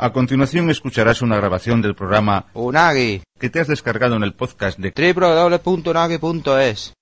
[0.00, 4.78] A continuación escucharás una grabación del programa Unagi, que te has descargado en el podcast
[4.78, 6.92] de www.unagi.es.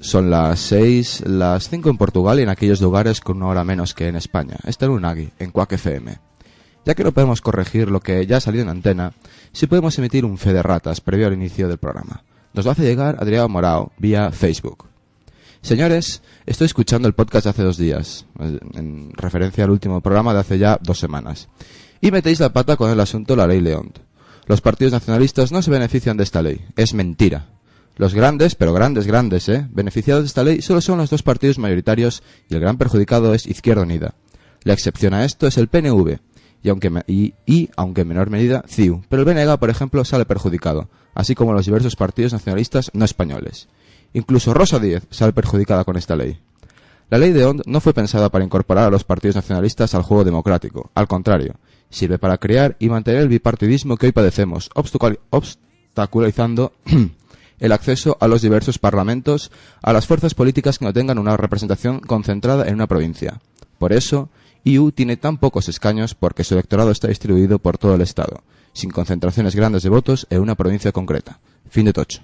[0.00, 3.92] Son las 6, las 5 en Portugal y en aquellos lugares con una hora menos
[3.92, 4.56] que en España.
[4.64, 6.16] Está en Unagi, en Quack FM.
[6.86, 9.12] Ya que no podemos corregir lo que ya ha salido en antena,
[9.52, 12.24] sí podemos emitir un fe de ratas previo al inicio del programa.
[12.54, 14.95] Nos lo hace llegar Adrián Morao vía Facebook.
[15.66, 20.38] Señores, estoy escuchando el podcast de hace dos días, en referencia al último programa de
[20.38, 21.48] hace ya dos semanas.
[22.00, 23.92] Y metéis la pata con el asunto de la ley León.
[24.46, 26.64] Los partidos nacionalistas no se benefician de esta ley.
[26.76, 27.48] Es mentira.
[27.96, 29.66] Los grandes, pero grandes, grandes, ¿eh?
[29.72, 33.48] Beneficiados de esta ley solo son los dos partidos mayoritarios y el gran perjudicado es
[33.48, 34.14] Izquierda Unida.
[34.62, 36.20] La excepción a esto es el PNV
[36.62, 39.02] y aunque, y, aunque en menor medida, CIU.
[39.08, 43.68] Pero el BNG, por ejemplo, sale perjudicado, así como los diversos partidos nacionalistas no españoles.
[44.16, 46.38] Incluso Rosa Díez sale perjudicada con esta ley.
[47.10, 50.24] La ley de OND no fue pensada para incorporar a los partidos nacionalistas al juego
[50.24, 50.90] democrático.
[50.94, 51.56] Al contrario,
[51.90, 56.72] sirve para crear y mantener el bipartidismo que hoy padecemos, obstaculizando
[57.60, 62.00] el acceso a los diversos parlamentos a las fuerzas políticas que no tengan una representación
[62.00, 63.42] concentrada en una provincia.
[63.76, 64.30] Por eso,
[64.64, 68.42] IU tiene tan pocos escaños porque su electorado está distribuido por todo el Estado,
[68.72, 71.38] sin concentraciones grandes de votos en una provincia concreta.
[71.68, 72.22] Fin de tocho.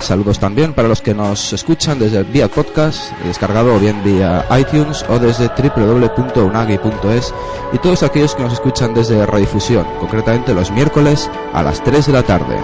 [0.08, 5.04] Saludos también para los que nos escuchan desde vía podcast, descargado o bien vía iTunes
[5.06, 7.34] o desde www.unagi.es
[7.74, 12.12] y todos aquellos que nos escuchan desde radiodifusión, concretamente los miércoles a las 3 de
[12.14, 12.56] la tarde.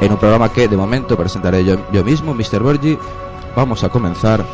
[0.00, 2.60] En un programa que de momento presentaré yo, yo mismo, Mr.
[2.60, 2.98] Borgi,
[3.54, 4.44] vamos a comenzar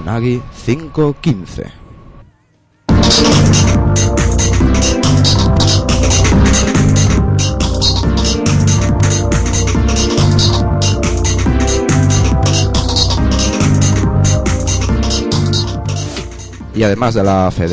[0.00, 1.88] Unagi 515.
[16.78, 17.66] Y además de la fe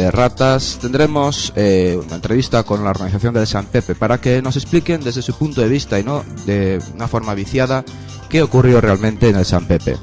[0.81, 5.21] tendremos eh, una entrevista con la organización del San Pepe para que nos expliquen desde
[5.21, 7.85] su punto de vista y no de una forma viciada
[8.29, 9.95] qué ocurrió realmente en el San Pepe.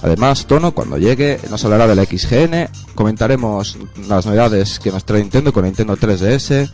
[0.00, 3.76] Además, Tono, cuando llegue, nos hablará de la XGN, comentaremos
[4.08, 6.70] las novedades que nos trae Nintendo con Nintendo 3DS,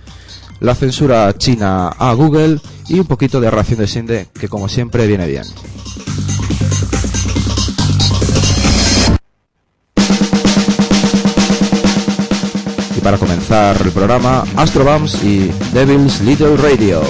[0.62, 5.06] la censura china a Google y un poquito de ración de Sinde, que como siempre
[5.08, 5.44] viene bien.
[12.96, 17.02] Y para comenzar el programa, Astrobams y Devil's Little Radio.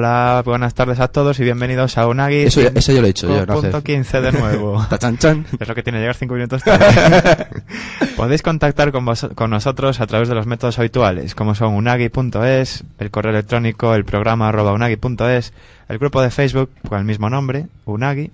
[0.00, 2.40] Hola, buenas tardes a todos y bienvenidos a Unagi.
[2.42, 4.84] Eso, yo lo he dicho yo, no punto hace- 15 de nuevo.
[4.90, 5.46] Tachan chan.
[5.58, 7.46] Es lo que tiene llegar 5 minutos tarde.
[8.18, 12.84] Podéis contactar con, vos- con nosotros a través de los métodos habituales, como son unagi.es,
[12.98, 15.54] el correo electrónico, el programa arroba unagi.es,
[15.88, 18.30] el grupo de Facebook con el mismo nombre, Unagi.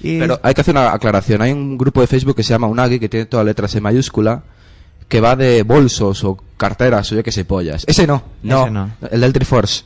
[0.00, 1.42] Y Pero hay que hacer una aclaración.
[1.42, 4.42] Hay un grupo de Facebook que se llama Unagi, que tiene todas letras en mayúscula,
[5.06, 7.84] que va de bolsos o carteras o yo que sé, pollas.
[7.86, 8.62] Ese no, no.
[8.62, 8.90] Ese no.
[9.10, 9.84] El del Triforce.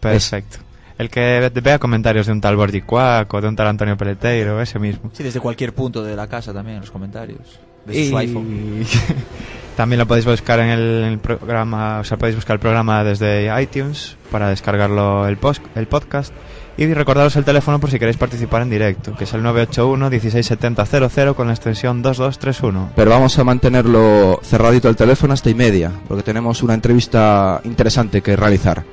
[0.00, 0.58] Perfecto.
[0.98, 4.60] El que vea comentarios de un tal Borgi Quack o de un tal Antonio Peleteiro,
[4.60, 5.10] ese mismo.
[5.12, 7.60] Sí, desde cualquier punto de la casa también, en los comentarios.
[7.86, 8.84] Desde Y su iPhone.
[9.76, 13.04] también lo podéis buscar en el, en el programa, o sea, podéis buscar el programa
[13.04, 16.34] desde iTunes para descargarlo el, post, el podcast.
[16.76, 21.48] Y recordaros el teléfono por si queréis participar en directo, que es el 981-167000 con
[21.48, 22.92] la extensión 2231.
[22.94, 28.22] Pero vamos a mantenerlo cerradito el teléfono hasta y media, porque tenemos una entrevista interesante
[28.22, 28.84] que realizar.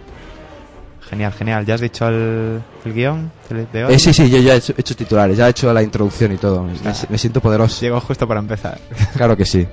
[1.09, 1.65] Genial, genial.
[1.65, 3.31] ¿Ya has dicho el, el guion
[3.71, 3.93] de hoy?
[3.93, 6.31] Eh, sí, sí, yo ya he hecho, he hecho titulares, ya he hecho la introducción
[6.33, 6.63] y todo.
[6.63, 6.73] Me,
[7.09, 7.79] me siento poderoso.
[7.81, 8.79] Llego justo para empezar.
[9.15, 9.67] Claro que sí,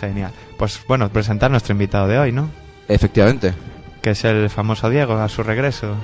[0.00, 0.32] Genial.
[0.56, 2.50] Pues bueno, presentar nuestro invitado de hoy, ¿no?
[2.88, 3.52] efectivamente.
[4.02, 5.94] Que es el famoso Diego, a su regreso.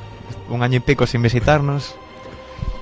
[0.49, 1.95] Un año y pico sin visitarnos.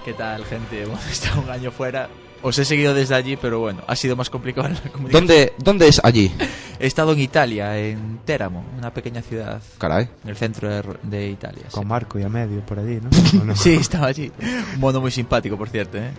[0.04, 0.84] ¿Qué tal, gente?
[0.86, 2.08] Bueno, he estado un año fuera.
[2.42, 5.26] Os he seguido desde allí, pero bueno, ha sido más complicado la comunicación.
[5.26, 6.32] ¿Dónde, ¿Dónde es allí?
[6.82, 10.08] He estado en Italia, en Teramo, una pequeña ciudad Caray.
[10.24, 11.64] en el centro de, de Italia.
[11.68, 11.72] sí.
[11.74, 12.98] Con Marco y a medio por allí,
[13.44, 13.54] ¿no?
[13.54, 14.32] Sí, estaba allí.
[14.74, 16.10] Un mono muy simpático, por cierto, ¿eh?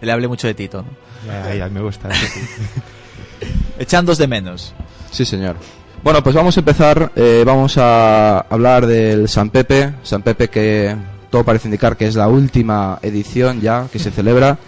[0.00, 0.88] Le hablé mucho de Tito, ¿no?
[1.26, 2.08] Ya, ya, me gusta.
[3.78, 4.74] Echándos de menos.
[5.10, 5.56] Sí, señor.
[6.02, 7.12] Bueno, pues vamos a empezar.
[7.16, 9.94] eh, vamos a hablar del San Pepe.
[10.02, 10.96] San Pepe que
[11.30, 14.58] todo parece indicar que es la última edición ya que se celebra.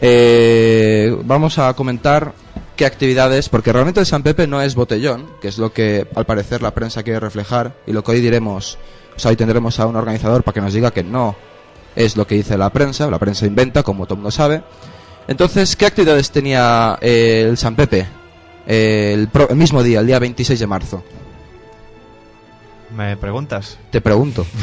[0.00, 2.32] Eh, vamos a comentar
[2.76, 6.26] qué actividades, porque realmente el San Pepe no es botellón, que es lo que al
[6.26, 8.78] parecer la prensa quiere reflejar, y lo que hoy diremos,
[9.16, 11.36] o sea, hoy tendremos a un organizador para que nos diga que no
[11.96, 14.62] es lo que dice la prensa, la prensa inventa, como todo el mundo sabe.
[15.28, 18.06] Entonces, ¿qué actividades tenía eh, el San Pepe?
[18.66, 21.04] Eh, el, pro- el mismo día, el día 26 de marzo.
[22.96, 23.78] ¿Me preguntas?
[23.90, 24.46] Te pregunto.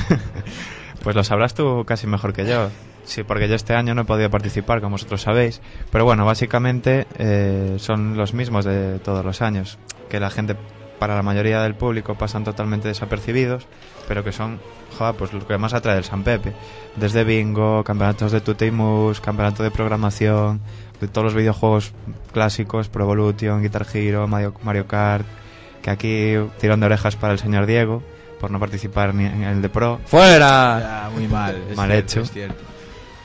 [1.03, 2.69] Pues lo sabrás tú casi mejor que yo.
[3.03, 5.61] Sí, porque yo este año no he podido participar, como vosotros sabéis.
[5.91, 9.77] Pero bueno, básicamente eh, son los mismos de todos los años.
[10.09, 10.55] Que la gente,
[10.99, 13.67] para la mayoría del público, pasan totalmente desapercibidos,
[14.07, 14.59] pero que son,
[14.97, 16.53] joder, pues lo que más atrae el San Pepe.
[16.95, 20.61] Desde bingo, campeonatos de Tuteimus, campeonato de programación,
[20.99, 21.93] de todos los videojuegos
[22.31, 25.25] clásicos, Pro Evolution, Guitar Hero, Mario, Mario Kart.
[25.81, 28.03] Que aquí tirón de orejas para el señor Diego
[28.39, 29.99] por no participar ni en el de Pro.
[30.05, 31.05] ¡Fuera!
[31.05, 31.55] Ah, muy mal.
[31.69, 32.21] es Mal cierto, hecho.
[32.21, 32.63] es cierto.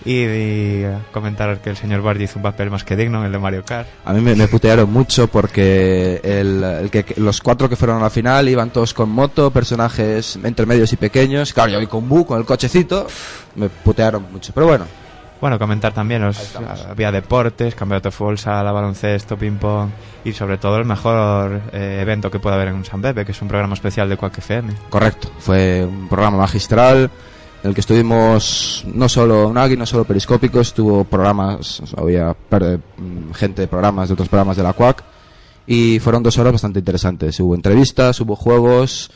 [0.06, 3.32] Y, y comentar que el señor Bardi hizo un papel más que digno en el
[3.32, 3.88] de Mario Kart.
[4.04, 8.02] A mí me, me putearon mucho porque el, el que, los cuatro que fueron a
[8.02, 11.52] la final iban todos con moto, personajes entre medios y pequeños.
[11.52, 13.06] Claro, yo voy con Bu, con el cochecito.
[13.56, 14.52] Me putearon mucho.
[14.54, 14.86] Pero bueno,
[15.40, 16.86] Bueno, comentar también, los, estamos.
[16.88, 19.90] había deportes, campeonato de fútbol, sala, baloncesto, ping-pong
[20.24, 23.32] y sobre todo el mejor eh, evento que puede haber en un San Pepe, que
[23.32, 24.72] es un programa especial de Quack FM.
[24.88, 25.28] correcto.
[25.38, 27.10] Fue un programa magistral
[27.66, 32.30] en el que estuvimos no solo Unagi, no solo periscópicos, tuvo programas, o sea, había
[32.30, 35.02] mm, gente de programas, de otros programas de la CUAC.
[35.66, 37.40] Y fueron dos horas bastante interesantes.
[37.40, 39.10] Hubo entrevistas, hubo juegos,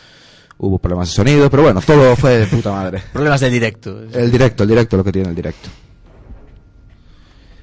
[0.59, 3.01] hubo problemas de sonido, pero bueno, todo fue de puta madre.
[3.13, 3.97] Problemas del directo.
[4.13, 5.69] El directo, el directo, lo que tiene el directo.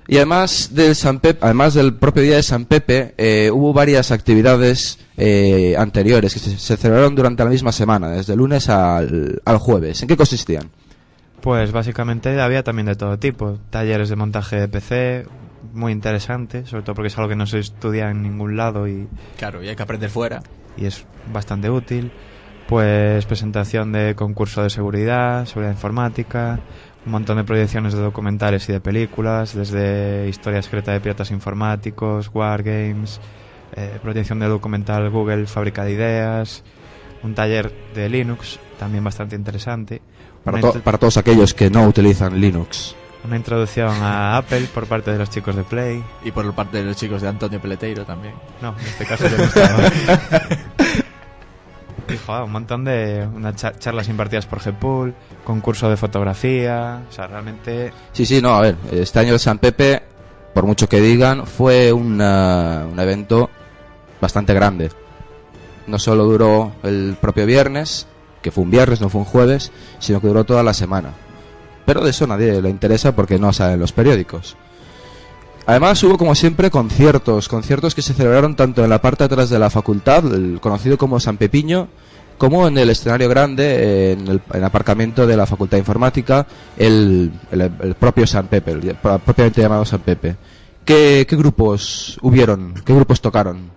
[0.08, 4.12] Y además del San Pepe, además del propio día de San Pepe, eh, hubo varias
[4.12, 9.42] actividades eh, anteriores que se, se celebraron durante la misma semana, desde el lunes al,
[9.44, 10.02] al jueves.
[10.02, 10.70] ¿En qué consistían?
[11.42, 15.26] Pues básicamente había también de todo tipo, talleres de montaje de PC,
[15.74, 19.08] muy interesante, sobre todo porque es algo que no se estudia en ningún lado y,
[19.38, 20.42] Claro, y hay que aprender fuera.
[20.78, 22.12] y es bastante útil.
[22.68, 26.60] Pues presentación de concurso de seguridad, seguridad informática,
[27.08, 32.30] un montón de proyecciones de documentales y de películas, desde Historia secreta de piratas informáticos,
[32.34, 33.20] Wargames,
[33.76, 36.64] eh, proyección de documental Google Fábrica de Ideas,
[37.24, 40.02] un taller de Linux, también bastante interesante.
[40.44, 42.96] Para, to- para todos aquellos que no utilizan Linux.
[43.26, 46.04] una introducción a Apple por parte de los chicos de Play.
[46.24, 48.34] Y por parte de los chicos de Antonio Peleteiro también.
[48.62, 49.80] No, en este caso yo no estaba.
[52.46, 57.92] Un montón de unas cha- charlas impartidas por Gpool, concurso de fotografía, o sea, realmente
[58.14, 60.02] Sí, sí, no, a ver, este año el San Pepe,
[60.54, 63.50] por mucho que digan, fue una- un evento
[64.22, 64.90] bastante grande.
[65.86, 68.08] No solo duró el propio viernes,
[68.42, 71.12] que fue un viernes, no fue un jueves, sino que duró toda la semana.
[71.86, 74.58] Pero de eso nadie le interesa porque no salen los periódicos.
[75.68, 79.60] Además hubo como siempre conciertos, conciertos que se celebraron tanto en la parte atrás de
[79.60, 81.90] la facultad, el conocido como San Pepiño,
[82.38, 86.48] como en el escenario grande, en el, en el aparcamiento de la Facultad de Informática,
[86.78, 90.38] el, el- propio San Pepe, el propiamente llamado San Pepe.
[90.86, 92.74] ¿Qué, grupos hubieron?
[92.86, 93.70] ¿Qué grupos tocaron?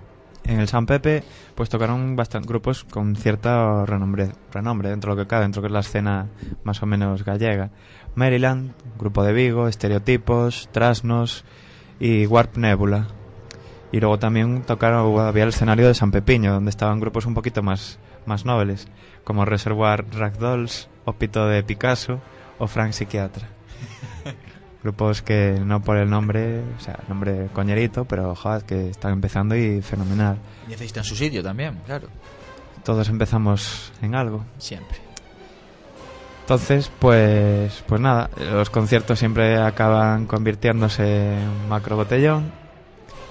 [0.44, 1.24] En el San Pepe,
[1.56, 5.66] pues tocaron bastantes grupos con cierto renombre, renombre dentro de lo que cabe, dentro de
[5.66, 6.26] que es la escena
[6.62, 7.70] más o menos gallega.
[8.14, 11.44] Maryland, Grupo de Vigo, Estereotipos, Trasnos
[12.00, 13.06] y Warp Nebula.
[13.92, 17.62] Y luego también tocaron, había el escenario de San Pepiño, donde estaban grupos un poquito
[17.62, 18.88] más, más nobles,
[19.24, 22.20] como Reservoir Ragdolls, Opito de Picasso
[22.58, 23.48] o Frank Psiquiatra.
[24.82, 29.54] Grupos que no por el nombre, o sea, nombre coñerito, pero joder, que están empezando
[29.54, 30.38] y fenomenal.
[30.68, 32.08] Necesitan su sitio también, claro.
[32.84, 34.44] Todos empezamos en algo.
[34.56, 35.09] Siempre.
[36.50, 42.50] Entonces, pues, pues nada, los conciertos siempre acaban convirtiéndose en macro botellón,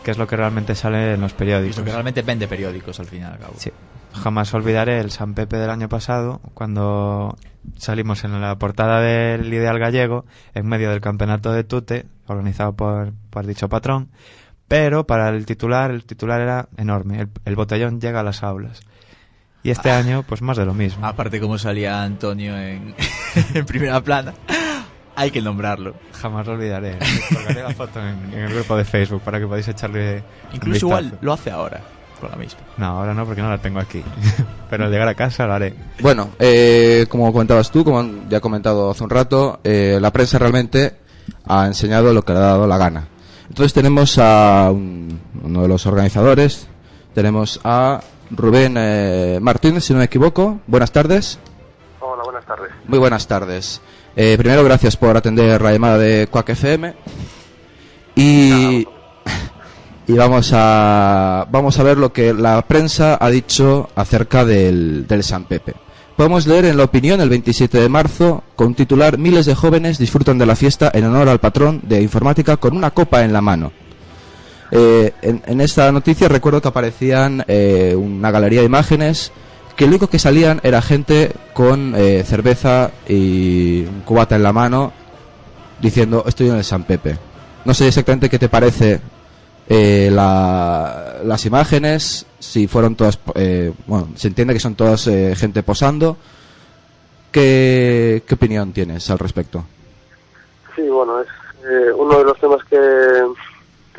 [0.05, 1.71] que es lo que realmente sale en los periódicos.
[1.71, 3.55] es lo que realmente vende periódicos al fin y al cabo.
[3.57, 3.73] Sí.
[4.13, 7.35] Jamás olvidaré el San Pepe del año pasado, cuando
[7.75, 10.23] salimos en la portada del Ideal Gallego,
[10.53, 14.11] en medio del campeonato de Tute, organizado por, por dicho patrón,
[14.69, 18.79] pero para el titular, el titular era enorme, el, el botellón llega a las aulas.
[19.63, 21.05] Y este año, pues más de lo mismo.
[21.05, 22.95] Aparte como salía Antonio en,
[23.53, 24.33] en primera plana,
[25.15, 25.95] hay que nombrarlo.
[26.13, 26.97] Jamás lo olvidaré.
[27.33, 30.23] Colgaré la foto en, en el grupo de Facebook para que podáis echarle
[30.53, 31.81] Incluso igual lo hace ahora,
[32.21, 32.61] con la misma.
[32.77, 34.01] No, ahora no, porque no la tengo aquí.
[34.69, 35.73] Pero al llegar a casa lo haré.
[36.01, 40.39] Bueno, eh, como comentabas tú, como ya he comentado hace un rato, eh, la prensa
[40.39, 40.95] realmente
[41.45, 43.07] ha enseñado lo que le ha dado la gana.
[43.49, 46.67] Entonces tenemos a un- uno de los organizadores,
[47.13, 47.99] tenemos a
[48.31, 50.59] Rubén eh, Martínez, si no me equivoco.
[50.67, 51.39] Buenas tardes.
[51.99, 52.69] Hola, buenas tardes.
[52.87, 53.81] Muy buenas tardes.
[54.15, 56.93] Eh, primero, gracias por atender la llamada de Quack FM.
[58.15, 58.87] Y,
[60.07, 65.23] y vamos a vamos a ver lo que la prensa ha dicho acerca del, del
[65.23, 65.73] San Pepe.
[66.15, 70.37] Podemos leer en la opinión el 27 de marzo con titular Miles de jóvenes disfrutan
[70.37, 73.71] de la fiesta en honor al patrón de informática con una copa en la mano.
[74.71, 79.31] Eh, en, esta noticia recuerdo que aparecían eh, una galería de imágenes
[79.75, 84.53] que lo único que salían era gente con eh, cerveza y un cubata en la
[84.53, 84.91] mano
[85.81, 87.17] diciendo estoy en el San Pepe.
[87.65, 88.99] No sé exactamente qué te parece
[89.69, 95.63] eh, la- las imágenes, si fueron todas, eh, bueno, se entiende que son todas gente
[95.63, 96.17] posando.
[97.31, 99.63] ¿Qué, ¿Qué opinión tienes al respecto?
[100.75, 101.27] Sí, bueno, es
[101.95, 102.77] uno de los temas que,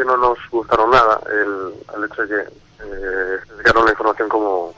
[0.01, 2.51] que no nos gustaron nada, el, el hecho de que
[2.85, 4.75] eh, dedicaron la información como,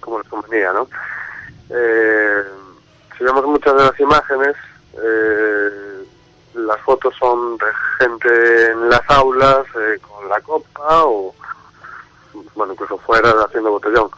[0.00, 0.88] como les convenía, ¿no?
[1.68, 2.44] Eh,
[3.18, 4.56] si vemos muchas de las imágenes,
[4.94, 6.04] eh,
[6.54, 7.66] las fotos son de
[7.98, 11.34] gente en las aulas eh, con la copa o,
[12.54, 14.08] bueno, incluso fuera haciendo botellón.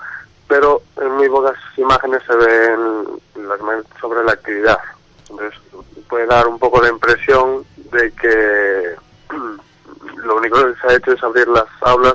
[0.47, 3.59] Pero en muy pocas imágenes se ven las
[4.00, 4.79] sobre la actividad.
[5.29, 5.61] Entonces
[6.09, 8.95] puede dar un poco la impresión de que
[10.25, 12.15] lo único que se ha hecho es abrir las aulas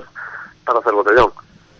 [0.66, 1.32] para hacer botellón.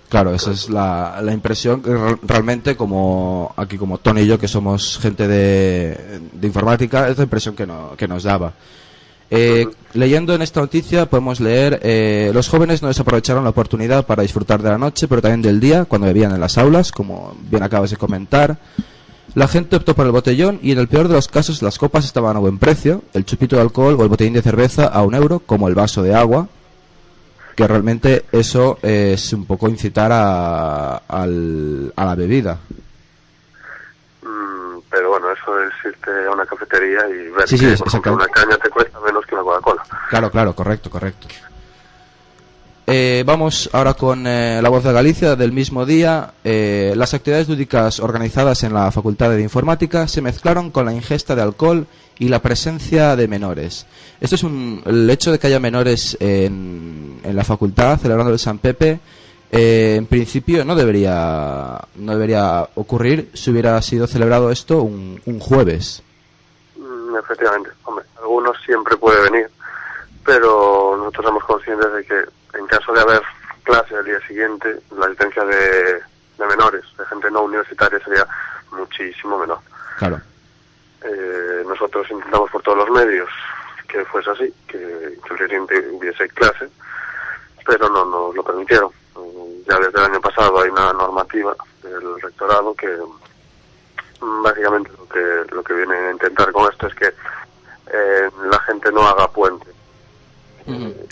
[0.10, 4.38] Claro, esa es la, la impresión que re- realmente como aquí como Tony y yo
[4.38, 8.52] que somos gente de, de informática es la impresión que, no- que nos daba.
[9.34, 14.24] Eh, leyendo en esta noticia podemos leer eh, los jóvenes no desaprovecharon la oportunidad para
[14.24, 17.64] disfrutar de la noche pero también del día cuando bebían en las aulas como bien
[17.64, 18.58] acabas de comentar.
[19.34, 22.04] La gente optó por el botellón y en el peor de los casos las copas
[22.06, 25.16] estaban a buen precio, el chupito de alcohol o el botellín de cerveza a un
[25.16, 26.48] euro como el vaso de agua
[27.56, 32.58] que realmente eso es un poco incitar a, la bebida.
[34.22, 37.80] Mm, pero bueno, eso es irte a una cafetería y ver Sí, sí, que es-
[37.80, 39.84] por ejemplo, una caña te cuesta menos que una Coca-Cola.
[40.10, 41.28] Claro, claro, correcto, correcto.
[42.94, 46.34] Eh, vamos ahora con eh, la voz de Galicia del mismo día.
[46.44, 51.34] Eh, las actividades lúdicas organizadas en la Facultad de Informática se mezclaron con la ingesta
[51.34, 51.88] de alcohol
[52.20, 53.86] y la presencia de menores.
[54.20, 58.40] Esto es un, el hecho de que haya menores en, en la facultad celebrando el
[58.40, 59.00] San Pepe.
[59.54, 65.40] eh, en principio no debería no debería ocurrir si hubiera sido celebrado esto un, un
[65.40, 66.04] jueves.
[66.76, 69.48] Mm, efectivamente, hombre, algunos siempre puede venir,
[70.26, 73.22] pero nosotros somos conscientes de que en caso de haber
[73.64, 76.02] clase al día siguiente, la licencia de,
[76.38, 78.28] de menores, de gente no universitaria, sería
[78.72, 79.60] muchísimo menor.
[79.98, 80.22] Claro.
[81.04, 83.30] Eh, nosotros intentamos por todos los medios
[83.88, 86.70] que fuese así, que, que el día siguiente hubiese clase,
[87.66, 88.92] pero no nos lo permitieron.
[89.68, 92.88] Ya desde el año pasado hay una normativa del rectorado que
[94.22, 98.60] mm, básicamente lo que lo que viene a intentar con esto es que eh, la
[98.62, 99.68] gente no haga puente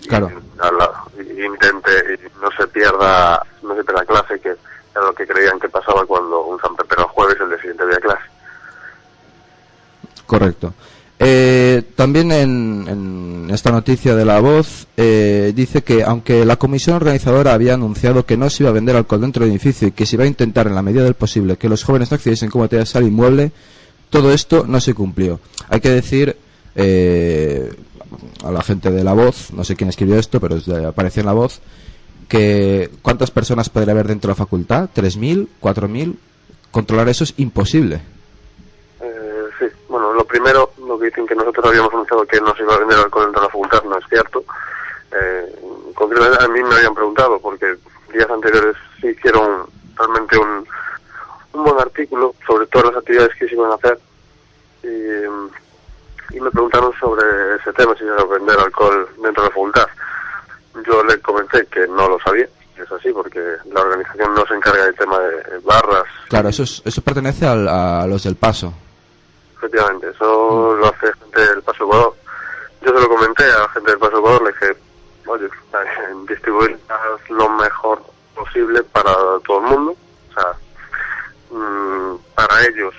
[0.07, 0.29] Claro.
[0.31, 5.13] y, la- y intente y no se pierda, no se pierda clase, que era lo
[5.13, 7.99] que creían que pasaba cuando un San Pepe era el jueves, el día siguiente había
[7.99, 8.23] clase.
[10.25, 10.73] Correcto.
[11.21, 16.95] Eh, también en, en esta noticia de La Voz eh, dice que aunque la comisión
[16.95, 20.05] organizadora había anunciado que no se iba a vender alcohol dentro del edificio y que
[20.05, 22.63] se iba a intentar en la medida del posible que los jóvenes no accediesen como
[22.63, 23.51] material al inmueble,
[24.09, 25.41] todo esto no se cumplió.
[25.67, 26.37] Hay que decir
[26.81, 27.69] eh,
[28.43, 31.33] a la gente de La Voz, no sé quién escribió esto, pero apareció en La
[31.33, 31.61] Voz,
[32.29, 35.47] que cuántas personas podría haber dentro de la facultad, ¿3.000?
[35.61, 36.15] ¿4.000?
[36.71, 38.01] Controlar eso es imposible.
[39.01, 42.63] Eh, sí, bueno, lo primero, lo que dicen que nosotros habíamos anunciado que no se
[42.63, 44.43] iba a vender alcohol dentro de la facultad, no es cierto.
[45.11, 45.55] Eh,
[46.39, 47.75] a mí me habían preguntado, porque
[48.13, 49.65] días anteriores se hicieron
[49.97, 50.65] realmente un,
[51.53, 53.99] un buen artículo sobre todas las actividades que se iban a hacer
[54.83, 54.87] y,
[56.31, 57.23] y me preguntaron sobre
[57.55, 59.87] ese tema, si se iba a vender alcohol dentro de la facultad.
[60.85, 63.39] Yo le comenté que no lo sabía, es así, porque
[63.71, 67.67] la organización no se encarga del tema de barras, Claro, eso, es- eso pertenece al-
[67.67, 68.73] a los del paso.
[69.57, 72.13] Efectivamente, eso lo hace gente del Paso Ecuador.
[72.81, 74.77] Yo se lo comenté a la gente del Paso Ecuador, le dije,
[75.27, 75.49] oye, eh,
[76.29, 76.79] distribuir
[77.29, 78.01] lo mejor
[78.35, 79.11] posible para
[79.45, 79.95] todo el mundo.
[80.29, 80.53] O sea,
[81.51, 82.93] mm, para ellos,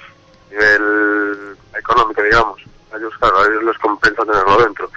[0.51, 2.61] nivel económico, digamos,
[2.93, 4.91] a ellos, claro, a ellos les compensa tenerlo dentro,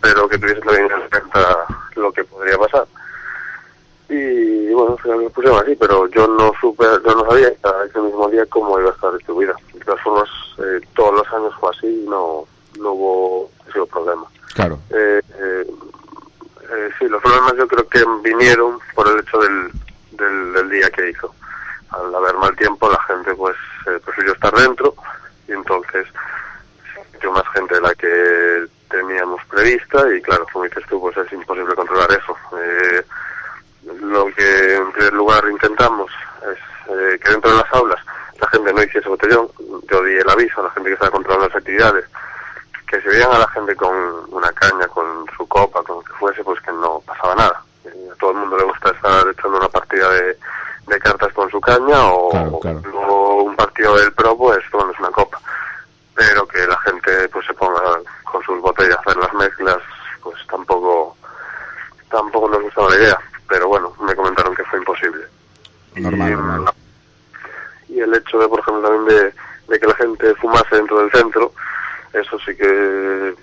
[0.00, 2.86] pero que tuviesen también en cuenta lo que podría pasar.
[4.08, 8.00] Y bueno, al final lo pusieron así, pero yo no supe, yo no sabía ese
[8.00, 9.54] mismo día cómo iba a estar distribuida.
[9.72, 12.44] De todas formas, eh, todos los años fue así y no,
[12.78, 14.24] no hubo ese problema.
[14.54, 14.78] Claro.
[14.90, 15.66] Eh, eh,
[16.70, 19.70] eh, sí, los problemas yo creo que vinieron por el hecho del,
[20.12, 21.34] del, del día que hizo.
[21.90, 24.94] Al haber mal tiempo, la gente pues eh, prefirió estar dentro
[25.48, 26.06] y entonces
[27.32, 31.74] más gente de la que teníamos prevista y claro, como dices tú, pues es imposible
[31.74, 32.36] controlar eso.
[32.60, 33.02] Eh,
[34.00, 36.10] lo que en primer lugar intentamos
[36.52, 36.58] es
[36.92, 38.00] eh, que dentro de las aulas
[38.40, 39.48] la gente no hiciese botellón.
[39.90, 42.04] Yo di el aviso a la gente que estaba controlando las actividades
[42.86, 43.92] que si veían a la gente con
[44.30, 47.62] una caña, con su copa, con lo que fuese, pues que no pasaba nada.
[47.84, 50.38] Eh, a todo el mundo le gusta estar echando una partida de,
[50.86, 52.80] de cartas con su caña o, Claro, claro.
[52.94, 55.40] o un partido del pro, pues tomándose una copa.
[56.16, 57.80] Pero que la gente pues se ponga
[58.24, 59.78] con sus botellas a hacer las mezclas,
[60.22, 61.16] pues tampoco
[62.10, 63.18] tampoco nos gustaba la idea.
[63.48, 65.24] Pero bueno, me comentaron que fue imposible.
[65.94, 66.74] Normal, y, normal.
[67.88, 69.34] y el hecho de, por ejemplo, también de,
[69.68, 71.52] de que la gente fumase dentro del centro,
[72.12, 73.34] eso sí que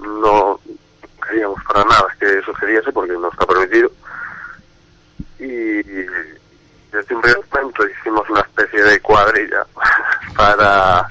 [0.00, 0.60] no
[1.26, 3.90] queríamos para nada que sucediese porque no está permitido.
[5.38, 5.82] Y
[6.92, 9.64] desde un primer momento hicimos una especie de cuadrilla
[10.36, 11.06] para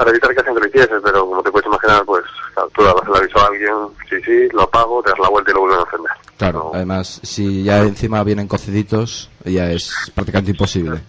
[0.00, 3.16] para evitar que lo hiciese, pero como te puedes imaginar, pues claro, tú dabas el
[3.16, 3.74] aviso a alguien,
[4.08, 6.12] sí, sí, lo apago, te das la vuelta y lo vuelven a encender.
[6.38, 11.02] Claro, No- además, si ya encima vienen cociditos, ya es prácticamente imposible.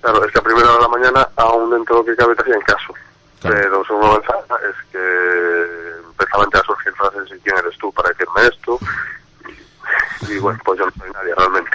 [0.00, 2.34] Claro, es que a primera hora de la mañana, aún dentro de lo que cabe,
[2.34, 2.92] te hacían caso.
[3.40, 3.56] Claro.
[3.56, 8.48] Pero según avanzaba, es que empezaban a surgir frases y quién eres tú para decirme
[8.48, 8.78] esto.
[10.28, 11.70] Y, y bueno, pues yo no soy nadie realmente.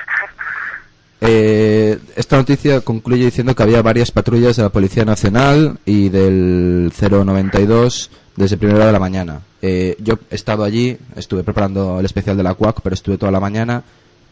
[1.21, 6.91] Eh, esta noticia concluye diciendo que había varias patrullas de la Policía Nacional y del
[6.97, 9.41] 092 desde primera hora de la mañana.
[9.61, 13.31] Eh, yo he estado allí, estuve preparando el especial de la CUAC, pero estuve toda
[13.31, 13.83] la mañana.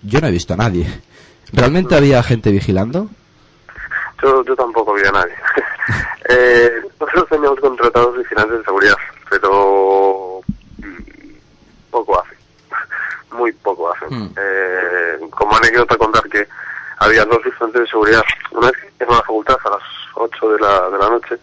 [0.02, 0.88] Yo no he visto a nadie.
[1.52, 3.10] ¿Realmente había gente vigilando?
[4.22, 5.34] Yo, yo tampoco vi a nadie.
[6.30, 8.96] eh, nosotros teníamos contratados vigilantes de seguridad,
[9.30, 10.42] pero
[10.78, 12.37] mm, poco hacen.
[13.32, 14.10] Muy poco hacen.
[14.10, 14.34] Hmm.
[14.38, 16.48] Eh, como anécdota contar que
[17.00, 18.24] había dos vigilantes de seguridad.
[18.52, 19.84] Una vez que a la facultad a las
[20.16, 21.38] 8 de la, de la noche,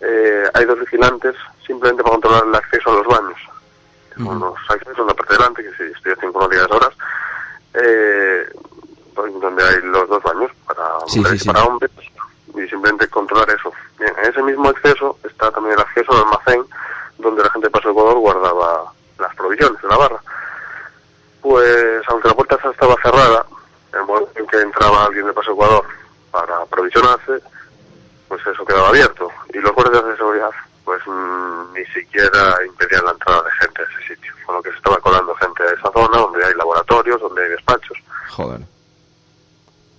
[0.00, 1.34] eh, hay dos vigilantes
[1.66, 3.40] simplemente para controlar el acceso a los baños.
[4.18, 4.30] Ujú.
[4.30, 6.90] Unos accesos en la parte de delante, que si estoy haciendo unos días horas,
[7.74, 8.48] eh,
[9.14, 11.68] pues, donde hay los dos baños para Sí, mujeres sí, y para sí.
[11.68, 11.90] hombres
[12.54, 13.72] y simplemente controlar eso.
[13.98, 16.64] Bien, en ese mismo acceso está también el acceso al almacén
[17.18, 20.20] donde la gente de Paso Ecuador guardaba las provisiones de la barra.
[21.44, 23.44] Pues aunque la puerta estaba cerrada,
[23.92, 25.84] en el momento en que entraba alguien de Paso Ecuador
[26.30, 27.32] para aprovisionarse,
[28.28, 29.28] pues eso quedaba abierto.
[29.52, 30.48] Y los guardias de seguridad,
[30.86, 34.32] pues mm, ni siquiera impedían la entrada de gente a ese sitio.
[34.46, 37.50] Con lo que se estaba colando gente a esa zona donde hay laboratorios, donde hay
[37.50, 37.98] despachos.
[38.30, 38.60] Joder.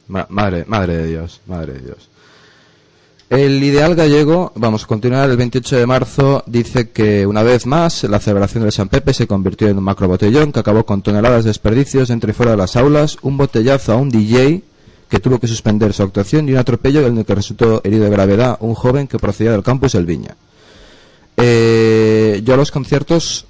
[0.08, 2.10] Ma- madre, madre de Dios, madre de Dios.
[3.30, 8.04] El ideal gallego, vamos a continuar, el 28 de marzo dice que una vez más
[8.04, 11.44] la celebración del San Pepe se convirtió en un macro botellón que acabó con toneladas
[11.44, 14.62] de desperdicios dentro y fuera de las aulas, un botellazo a un DJ
[15.10, 18.12] que tuvo que suspender su actuación y un atropello en el que resultó herido de
[18.12, 20.36] gravedad un joven que procedía del campus El Viña.
[21.36, 23.48] Eh, yo a los conciertos,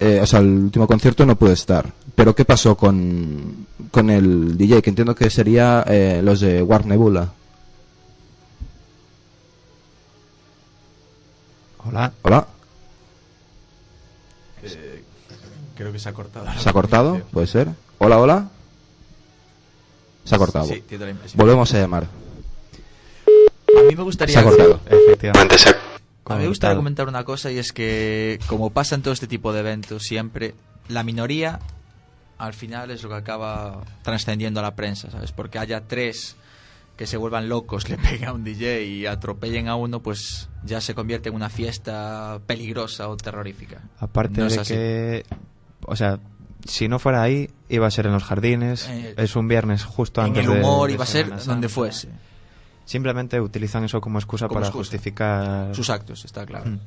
[0.00, 4.56] eh, o sea, el último concierto no pude estar, Pero ¿qué pasó con, con el
[4.58, 4.82] DJ?
[4.82, 6.84] Que entiendo que sería eh, los de War
[11.84, 12.12] Hola.
[12.22, 12.46] Hola,
[15.76, 16.46] Creo que se ha cortado.
[16.60, 17.20] ¿se ha cortado?
[17.32, 17.68] ¿Puede ser?
[17.98, 18.48] Hola, hola.
[20.24, 20.66] Se ha cortado.
[20.66, 21.38] Sí, tiene la impresión.
[21.38, 22.04] Volvemos a llamar.
[22.04, 24.80] A mí me gustaría Se ha cortado.
[24.86, 25.56] Efectivamente.
[26.26, 29.26] A mí me gustaría comentar una cosa y es que, como pasa en todo este
[29.26, 30.54] tipo de eventos, siempre
[30.88, 31.58] la minoría
[32.38, 35.32] al final es lo que acaba trascendiendo a la prensa, ¿sabes?
[35.32, 36.36] Porque haya tres
[36.96, 40.80] que se vuelvan locos, le peguen a un DJ y atropellen a uno, pues ya
[40.80, 43.80] se convierte en una fiesta peligrosa o terrorífica.
[43.98, 44.74] Aparte No de así.
[44.74, 45.24] que,
[45.86, 46.20] o sea,
[46.66, 48.88] si no fuera ahí, iba a ser en los jardines.
[48.88, 51.68] Eh, es un viernes justo En antes el de- humor de iba a ser donde
[51.68, 52.08] fuese.
[52.84, 54.80] Simplemente utilizan eso como excusa Como para excusa.
[54.90, 56.70] justificar Sus actos, está claro.
[56.70, 56.78] Mm.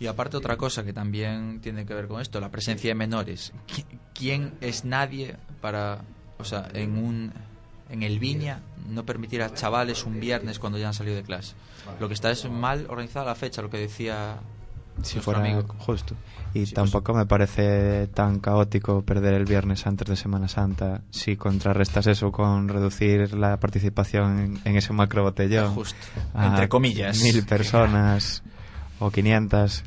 [0.00, 3.52] Y aparte otra cosa que también tiene que ver con esto, la presencia de menores.
[3.68, 6.02] ¿Qui- ¿Quién es nadie para,
[6.38, 7.32] o sea, en un
[7.94, 11.54] en el Viña no permitir a chavales un viernes cuando ya han salido de clase?
[11.98, 14.38] Lo que está es mal organizada la fecha, lo que decía
[15.02, 15.64] si fuera amigo.
[15.78, 16.14] justo.
[16.52, 21.36] Y Sí, tampoco me parece tan caótico perder el viernes antes de Semana Santa si
[21.36, 25.74] contrarrestas eso con reducir la participación en, en ese macro botellón.
[25.74, 25.96] Justo,
[26.32, 27.22] a entre comillas.
[27.22, 28.42] Mil personas
[29.00, 29.82] o 500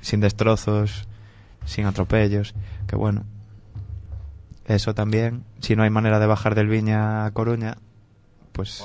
[0.00, 1.08] sin destrozos,
[1.64, 2.54] sin atropellos.
[2.86, 3.24] Que bueno,
[4.66, 7.76] eso también, si no hay manera de bajar del Viña a Coruña,
[8.52, 8.84] pues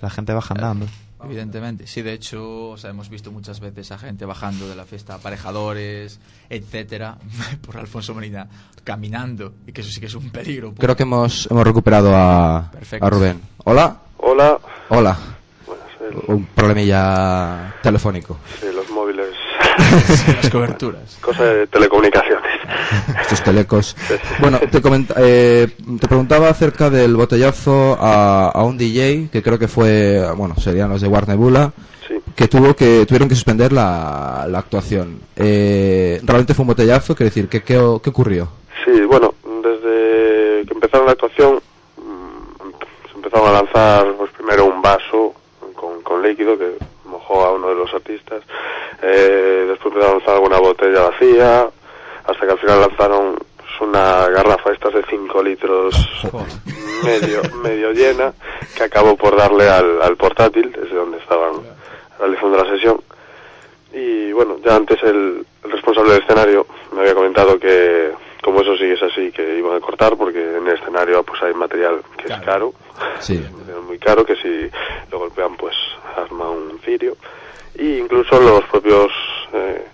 [0.00, 0.86] la gente baja andando.
[1.24, 4.84] Evidentemente, sí, de hecho, o sea, hemos visto muchas veces a gente bajando de la
[4.84, 7.18] fiesta, aparejadores, etcétera,
[7.66, 8.46] por Alfonso Molina,
[8.84, 10.74] caminando, y que eso sí que es un peligro.
[10.74, 13.40] Creo que hemos, hemos recuperado a, Rubén.
[13.64, 14.58] Hola, Hola.
[14.90, 15.18] hola.
[15.66, 15.82] Bueno,
[16.28, 18.38] el- Un problemilla telefónico.
[18.60, 19.27] sí, los móviles.
[20.42, 21.18] las coberturas.
[21.20, 22.44] Cosa de telecomunicaciones.
[23.22, 23.96] Estos telecos.
[24.40, 25.68] Bueno, te, comenta- eh,
[26.00, 30.90] te preguntaba acerca del botellazo a, a un DJ, que creo que fue, bueno, serían
[30.90, 31.72] los de War Nebula,
[32.06, 32.14] Sí.
[32.34, 35.20] que tuvo que tuvieron que suspender la, la actuación.
[35.36, 38.48] Eh, realmente fue un botellazo, quiero decir, ¿qué, qué, qué ocurrió?
[38.84, 41.60] Sí, bueno, desde que empezaron la actuación
[41.98, 45.34] mm, se empezaron a lanzar pues primero un vaso
[45.74, 46.78] con, con líquido que
[47.34, 48.42] a uno de los artistas,
[49.02, 51.68] eh, después a lanzar alguna botella vacía,
[52.26, 55.94] hasta que al final lanzaron pues, una garrafa estas de 5 litros
[57.04, 58.32] medio medio llena
[58.76, 61.52] que acabó por darle al, al portátil, desde donde estaban
[62.18, 63.00] realizando la sesión.
[63.92, 68.12] Y bueno, ya antes el, el responsable del escenario me había comentado que
[68.42, 71.54] como eso sí es así, que iban a cortar porque en el escenario pues hay
[71.54, 72.72] material que es caro,
[73.20, 73.44] Sí.
[73.86, 74.70] muy caro, que si
[75.10, 75.74] lo golpean pues
[76.16, 77.16] arma un cirio.
[77.78, 79.12] Y incluso los propios
[79.52, 79.84] eh,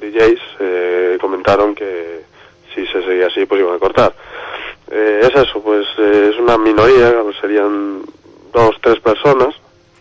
[0.00, 2.24] DJs eh, comentaron que
[2.74, 4.14] si se seguía así pues iban a cortar.
[4.90, 8.02] Eh, es eso, pues eh, es una minoría, serían
[8.52, 9.54] dos, tres personas.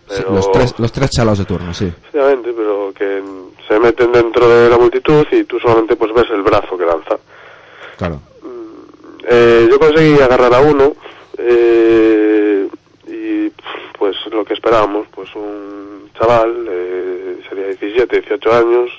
[0.10, 1.86] Sí, los, tres, los tres chalos de turno, sí.
[1.86, 3.24] Efectivamente, pero que
[3.66, 7.18] se meten dentro de la multitud y tú solamente pues ves el brazo que lanza.
[7.98, 8.20] Claro.
[9.30, 10.94] Eh, yo conseguí agarrar a uno
[11.38, 12.31] eh,
[14.02, 18.90] pues lo que esperábamos, pues un chaval, eh, sería 17, 18 años,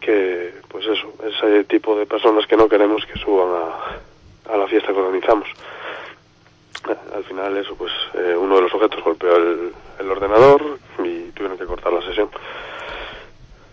[0.00, 4.68] que pues eso, ese tipo de personas que no queremos que suban a, a la
[4.68, 5.48] fiesta que organizamos.
[6.88, 11.32] Eh, Al final eso, pues eh, uno de los objetos golpeó el, el ordenador y
[11.32, 12.28] tuvieron que cortar la sesión.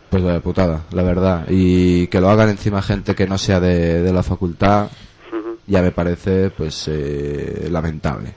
[0.09, 1.45] Pues de putada, la verdad.
[1.47, 4.89] Y que lo hagan encima gente que no sea de, de la facultad,
[5.67, 8.33] ya me parece pues eh, lamentable.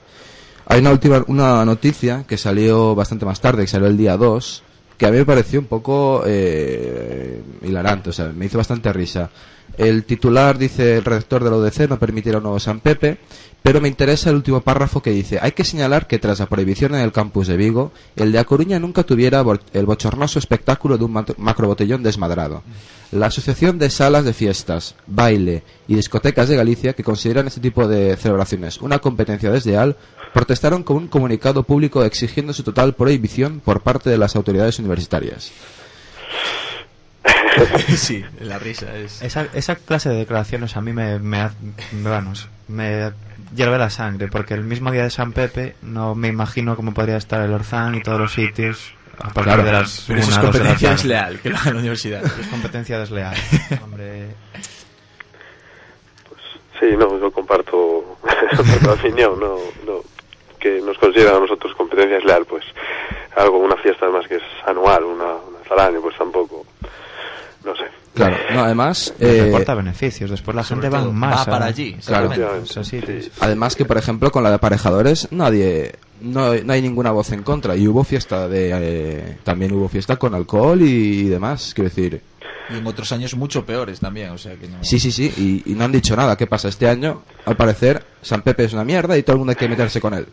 [0.65, 4.63] Hay una última una noticia que salió bastante más tarde, que salió el día 2,
[4.97, 9.29] que a mí me pareció un poco eh, hilarante, o sea, me hizo bastante risa.
[9.77, 13.17] El titular dice el redactor de la UDC no permitirá un nuevo San Pepe,
[13.63, 16.93] pero me interesa el último párrafo que dice hay que señalar que tras la prohibición
[16.93, 21.05] en el campus de Vigo, el de A Coruña nunca tuviera el bochornoso espectáculo de
[21.05, 22.61] un macrobotellón desmadrado.
[23.11, 27.87] La Asociación de Salas de Fiestas, Baile y Discotecas de Galicia, que consideran este tipo
[27.87, 29.95] de celebraciones una competencia desleal,
[30.33, 35.51] protestaron con un comunicado público exigiendo su total prohibición por parte de las autoridades universitarias.
[37.97, 39.21] sí, la risa es...
[39.21, 41.51] Esa, esa clase de declaraciones a mí me, me, ha-
[41.91, 43.11] me- vamos, me
[43.55, 47.17] hierve la sangre, porque el mismo día de San Pepe no me imagino cómo podría
[47.17, 50.37] estar el Orzán y todos los sitios a partir Claro, de las Pero eso es
[50.37, 52.23] una, de la competencia desleal, que lo haga la universidad.
[52.39, 53.35] Es competencia desleal.
[53.83, 54.27] Hombre,
[56.79, 58.17] Sí, no, yo comparto,
[58.57, 60.01] comparto la opinión, no, no,
[60.59, 62.63] que nos consideran a nosotros competencia leal, pues
[63.37, 66.62] algo, una fiesta además que es anual, una, una vez al año, pues tampoco,
[67.63, 67.83] no sé.
[68.13, 69.13] Claro, no, además...
[69.19, 71.95] Eh, reporta beneficios, después la gente va más para allí.
[72.05, 72.29] Claro.
[73.39, 75.93] Además que, por ejemplo, con la de aparejadores, nadie...
[76.21, 77.75] No, hay ninguna voz en contra.
[77.75, 78.71] Y hubo fiesta de...
[78.73, 82.21] Eh, también hubo fiesta con alcohol y, demás, quiero decir...
[82.69, 84.81] Y en otros años mucho peores también, o sea que no...
[84.83, 86.37] Sí, sí, sí, y, no han dicho nada.
[86.37, 86.69] ¿Qué pasa?
[86.69, 89.67] Este año, al parecer, San Pepe es una mierda y todo el mundo hay que
[89.67, 90.27] meterse con él.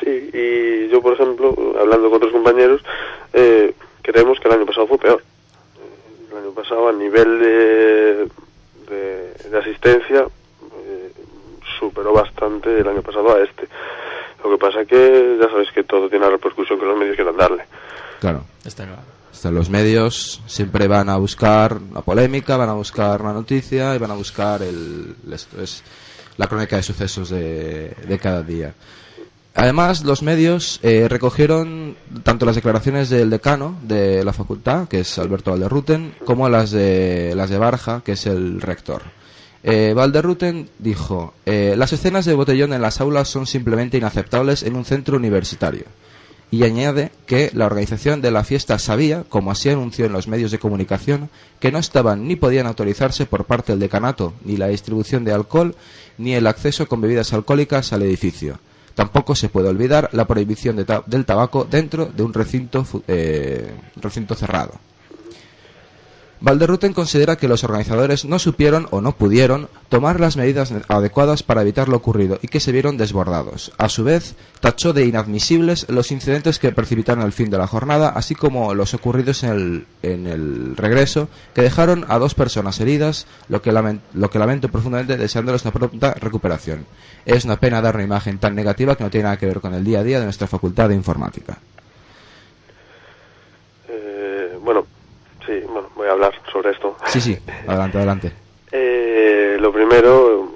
[0.00, 2.80] Sí, y yo, por ejemplo, hablando con otros compañeros,
[3.32, 5.22] eh, creemos que el año pasado fue peor
[6.34, 8.28] el año pasado a nivel de,
[8.88, 10.26] de, asistencia
[10.84, 11.12] eh,
[11.78, 13.68] superó bastante el año pasado a este.
[14.42, 17.36] Lo que pasa que ya sabes que todo tiene la repercusión que los medios quieran
[17.36, 17.64] darle.
[18.20, 18.44] Claro.
[18.64, 19.54] Está claro.
[19.56, 24.10] los medios siempre van a buscar la polémica, van a buscar la noticia y van
[24.10, 25.14] a buscar el,
[25.60, 25.84] es
[26.36, 28.74] la crónica de sucesos de, de cada día.
[29.56, 35.16] Además, los medios eh, recogieron tanto las declaraciones del decano de la facultad, que es
[35.16, 39.02] Alberto Valderruten, como las de, las de Barja, que es el rector.
[39.62, 44.74] Eh, Valderruten dijo, eh, las escenas de botellón en las aulas son simplemente inaceptables en
[44.74, 45.84] un centro universitario.
[46.50, 50.50] Y añade que la organización de la fiesta sabía, como así anunció en los medios
[50.50, 55.24] de comunicación, que no estaban ni podían autorizarse por parte del decanato ni la distribución
[55.24, 55.76] de alcohol
[56.18, 58.58] ni el acceso con bebidas alcohólicas al edificio
[58.94, 64.72] Tampoco se puede olvidar la prohibición del tabaco dentro de un recinto, eh, recinto cerrado.
[66.40, 71.62] Valderruten considera que los organizadores no supieron o no pudieron tomar las medidas adecuadas para
[71.62, 73.72] evitar lo ocurrido y que se vieron desbordados.
[73.78, 78.10] A su vez, tachó de inadmisibles los incidentes que precipitaron el fin de la jornada,
[78.10, 83.26] así como los ocurridos en el, en el regreso, que dejaron a dos personas heridas,
[83.48, 83.72] lo que,
[84.12, 86.84] lo que lamento profundamente deseándoles una pronta recuperación.
[87.24, 89.72] Es una pena dar una imagen tan negativa que no tiene nada que ver con
[89.72, 91.58] el día a día de nuestra facultad de informática.
[93.88, 94.86] Eh, bueno,
[95.46, 96.96] Sí, bueno, voy a hablar sobre esto.
[97.06, 98.32] Sí, sí, adelante, adelante.
[98.76, 100.54] Eh, lo primero,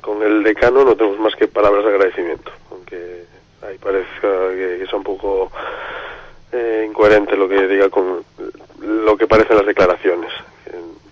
[0.00, 3.24] con el decano no tenemos más que palabras de agradecimiento, aunque
[3.60, 5.52] ahí parezca que, es un poco
[6.50, 8.24] eh, incoherente lo que diga con
[8.80, 10.32] lo que parecen las declaraciones.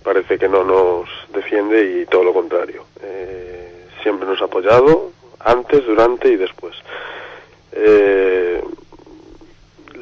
[0.02, 2.86] parece que no nos defiende y todo lo contrario.
[3.02, 5.10] Eh, siempre nos ha apoyado,
[5.40, 6.74] antes, durante y después.
[7.72, 8.62] Eh,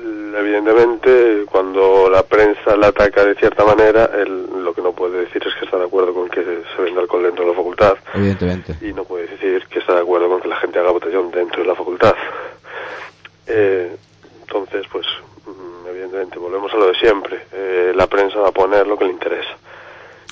[0.05, 5.43] evidentemente, cuando la prensa la ataca de cierta manera, él lo que no puede decir
[5.47, 7.97] es que está de acuerdo con que se venda alcohol dentro de la facultad.
[8.14, 8.77] Evidentemente.
[8.81, 11.62] Y no puede decir que está de acuerdo con que la gente haga botellón dentro
[11.62, 12.14] de la facultad.
[13.47, 13.95] Eh,
[14.40, 15.07] entonces, pues,
[15.47, 17.43] mm, evidentemente, volvemos a lo de siempre.
[17.53, 19.57] Eh, la prensa va a poner lo que le interesa.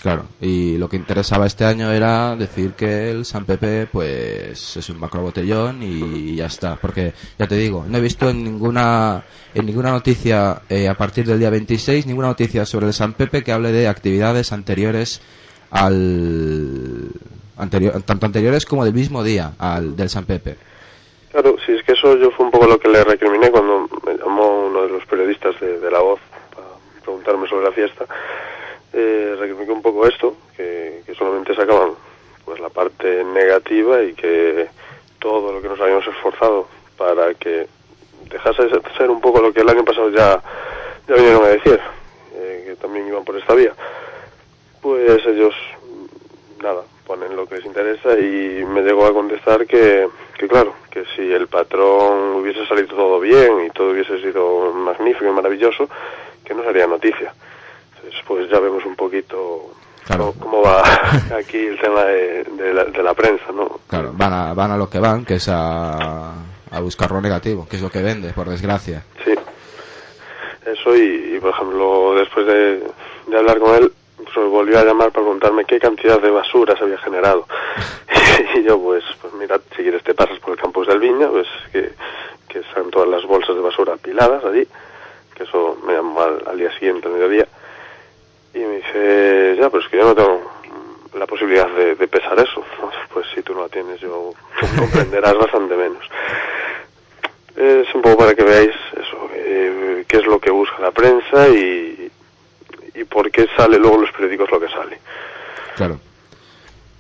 [0.03, 4.89] Claro, y lo que interesaba este año era decir que el San Pepe pues es
[4.91, 9.23] un macro botellón y ya está, porque ya te digo, no he visto en ninguna
[9.55, 13.45] en ninguna noticia eh, a partir del día 26 ninguna noticia sobre el San Pepe
[13.45, 15.23] que hable de actividades anteriores
[15.71, 17.11] al
[17.57, 20.57] anterior, tanto anteriores como del mismo día al del San Pepe.
[21.31, 24.15] Claro, sí, es que eso yo fue un poco lo que le recriminé cuando me
[24.17, 26.19] llamó uno de los periodistas de, de La Voz
[26.53, 26.67] para
[27.05, 28.05] preguntarme sobre la fiesta
[28.93, 31.93] eh, un poco esto, que, solamente sacaban
[32.45, 34.69] pues la parte negativa y que
[35.19, 37.69] todo lo que nos habíamos esforzado para que
[38.29, 40.43] dejase de ser un poco lo que el año pasado ya,
[41.07, 41.79] ya vinieron a decir,
[42.35, 43.73] eh, que también iban por esta vía,
[44.81, 45.55] pues ellos,
[46.63, 51.05] nada, ponen lo que les interesa y me llegó a contestar que, que claro, que
[51.15, 55.89] si el patrón hubiese salido todo bien y todo hubiese sido magnífico y maravilloso,
[56.45, 57.33] que no sería noticia
[58.27, 59.73] pues ya vemos un poquito
[60.39, 60.83] cómo, va
[61.39, 63.81] aquí el tema de, la, prensa, ¿no?
[63.87, 66.33] Claro, van a, van a lo que van, que es a,
[66.71, 69.05] a buscar lo negativo, que es lo que vende, por desgracia.
[69.25, 69.35] Sí,
[70.65, 72.83] eso y, por ejemplo, después de,
[73.37, 76.99] hablar con él, pues volvió a llamar para preguntarme qué cantidad de basura se había
[76.99, 77.47] generado.
[78.57, 81.47] y yo, pues, pues mira, si quieres te pasas por el campus del Viña, pues
[81.73, 81.93] que,
[82.49, 84.67] que están todas las bolsas de basura apiladas allí,
[85.35, 87.47] que eso me llamó al, al día siguiente, al mediodía
[88.55, 90.51] y me dice, ya, pero es que yo no tengo
[91.15, 92.65] la posibilidad de, pesar eso.
[93.13, 94.33] Pues si tú no la tienes, yo
[94.79, 96.03] comprenderás bastante menos.
[97.55, 101.47] Es un poco para que veáis eso, eh, qué es lo que busca la prensa
[101.49, 102.11] y,
[102.95, 104.99] y por qué sale luego los periódicos lo que sale.
[105.77, 105.99] Claro.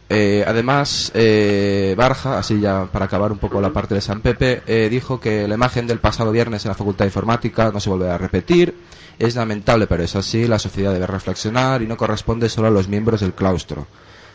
[0.08, 4.62] Eh, además, eh, Barja, así ya para acabar un poco la parte de San Pepe,
[4.66, 7.88] eh, dijo que la imagen del pasado viernes en la Facultad de Informática no se
[7.88, 8.74] volverá a repetir.
[9.18, 10.46] Es lamentable, pero es así.
[10.46, 13.86] La sociedad debe reflexionar y no corresponde solo a los miembros del claustro.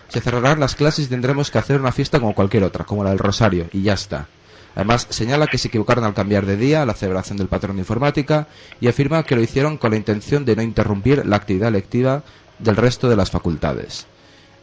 [0.07, 3.09] Se cerrarán las clases y tendremos que hacer una fiesta como cualquier otra, como la
[3.09, 4.27] del Rosario, y ya está.
[4.73, 8.47] Además, señala que se equivocaron al cambiar de día la celebración del patrón de informática
[8.79, 12.23] y afirma que lo hicieron con la intención de no interrumpir la actividad lectiva
[12.59, 14.05] del resto de las facultades.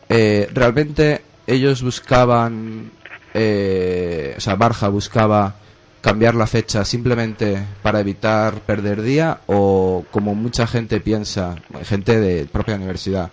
[0.09, 2.91] Eh, realmente ellos buscaban,
[3.33, 5.55] eh, o sea, Barja buscaba
[6.01, 12.45] cambiar la fecha simplemente para evitar perder día o como mucha gente piensa, gente de
[12.45, 13.31] propia universidad,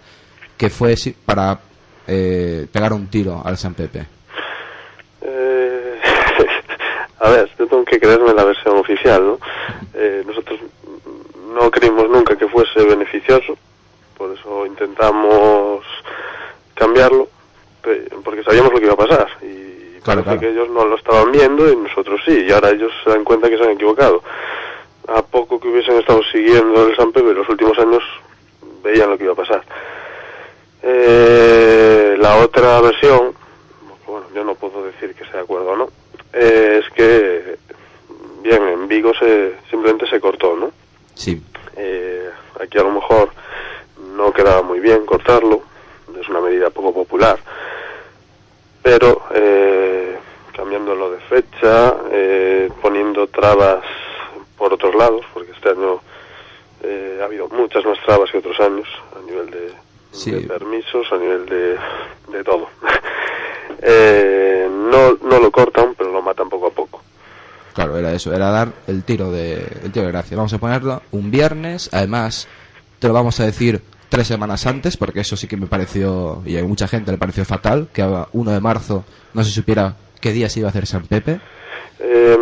[0.58, 1.60] que fue para
[2.08, 4.06] eh, pegar un tiro al San Pepe?
[5.22, 6.00] Eh,
[7.20, 9.40] a ver, yo tengo que creerme la versión oficial, ¿no?
[9.94, 10.60] Eh, nosotros
[11.54, 13.58] no creímos nunca que fuese beneficioso,
[14.18, 15.84] por eso intentamos
[16.82, 17.28] cambiarlo,
[18.24, 21.72] porque sabíamos lo que iba a pasar y parece que ellos no lo estaban viendo
[21.72, 24.24] y nosotros sí, y ahora ellos se dan cuenta que se han equivocado.
[25.08, 28.04] A poco que hubiesen estado siguiendo el San Pepe los últimos años,
[28.84, 29.64] veían lo que iba a pasar.
[30.82, 33.34] Eh, la otra versión,
[34.08, 35.90] bueno, yo no puedo decir que sea de acuerdo o no,
[36.34, 37.58] eh, es que,
[38.42, 40.72] bien, en Vigo se, simplemente se cortó, ¿no?
[41.14, 41.40] Sí.
[41.76, 43.30] Eh, aquí a lo mejor
[44.16, 45.62] no quedaba muy bien cortarlo,
[46.20, 47.40] es una medida poco popular,
[48.82, 50.18] pero eh,
[50.56, 53.84] cambiándolo de fecha, eh, poniendo trabas
[54.58, 56.02] por otros lados, porque este año
[56.84, 61.18] eh, ha habido muchas más trabas que otros años a nivel de, de permisos, a
[61.18, 61.78] nivel de,
[62.32, 62.68] de todo.
[63.82, 67.02] eh, no, no lo cortan, pero lo matan poco a poco.
[67.74, 70.36] Claro, era eso, era dar el tiro de, el tiro de gracia.
[70.36, 72.48] Vamos a ponerlo un viernes, además
[73.00, 76.58] te lo vamos a decir tres semanas antes, porque eso sí que me pareció, y
[76.58, 80.34] a mucha gente le pareció fatal, que a 1 de marzo no se supiera qué
[80.34, 81.40] día se iba a hacer San Pepe.
[81.98, 82.38] Eh,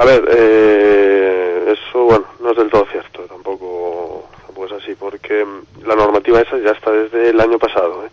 [0.00, 5.44] a ver, eh, eso, bueno, no es del todo cierto, tampoco pues así, porque
[5.84, 8.06] la normativa esa ya está desde el año pasado.
[8.06, 8.08] ¿eh?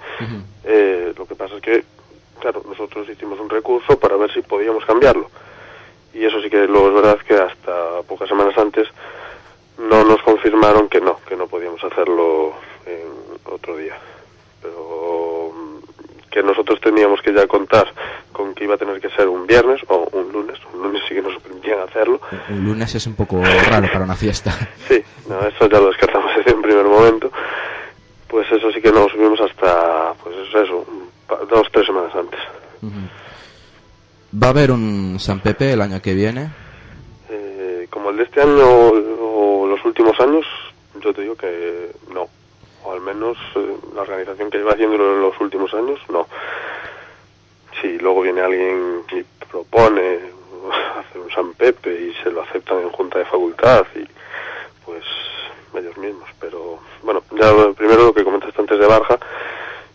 [0.66, 1.86] eh, lo que pasa es que,
[2.41, 5.32] claro, nosotros hicimos un recurso para ver si podíamos cambiarlo.
[6.14, 8.89] Y eso sí que luego es verdad que hasta pocas semanas antes
[9.89, 12.53] no nos confirmaron que no, que no podíamos hacerlo
[12.86, 13.97] en otro día.
[14.61, 15.51] Pero
[16.32, 17.88] que nosotros teníamos que ya contar
[18.32, 20.57] con que iba a tener que ser un viernes o un lunes.
[20.73, 22.21] Un lunes sí que nos permitían hacerlo.
[22.49, 24.51] Un lunes es un poco raro para una fiesta.
[24.88, 27.32] Sí, no, eso ya lo descartamos desde un primer momento.
[28.27, 30.86] Pues eso sí que no lo subimos hasta, pues eso,
[31.49, 32.39] dos, tres semanas antes.
[34.41, 36.49] ¿Va a haber un San Pepe el año que viene?
[37.29, 38.93] Eh, como el de este año
[39.86, 40.45] últimos años,
[40.99, 42.27] yo te digo que no.
[42.84, 46.27] O al menos eh, la organización que lleva haciéndolo en los últimos años, no.
[47.79, 50.19] Si luego viene alguien y propone
[50.99, 54.05] hacer un San Pepe y se lo aceptan en junta de facultad y
[54.86, 55.03] pues
[55.73, 59.17] ellos mismos, pero bueno, ya primero lo que comentaste antes de Barja,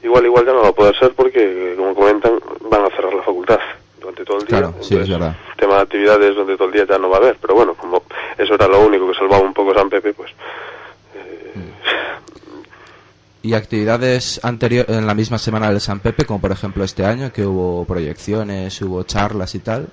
[0.03, 3.23] igual igual ya no va a poder ser porque como comentan van a cerrar la
[3.23, 3.61] facultad
[4.01, 4.59] durante todo el día.
[4.59, 5.37] Claro, sí, es verdad.
[5.57, 8.03] Tema de actividades donde todo el día ya no va a haber, pero bueno, como
[8.37, 10.33] eso era lo único que salvaba un poco San Pepe, pues
[13.47, 17.33] y actividades anteriores en la misma semana del San Pepe, como por ejemplo este año,
[17.33, 19.87] que hubo proyecciones, hubo charlas y tal.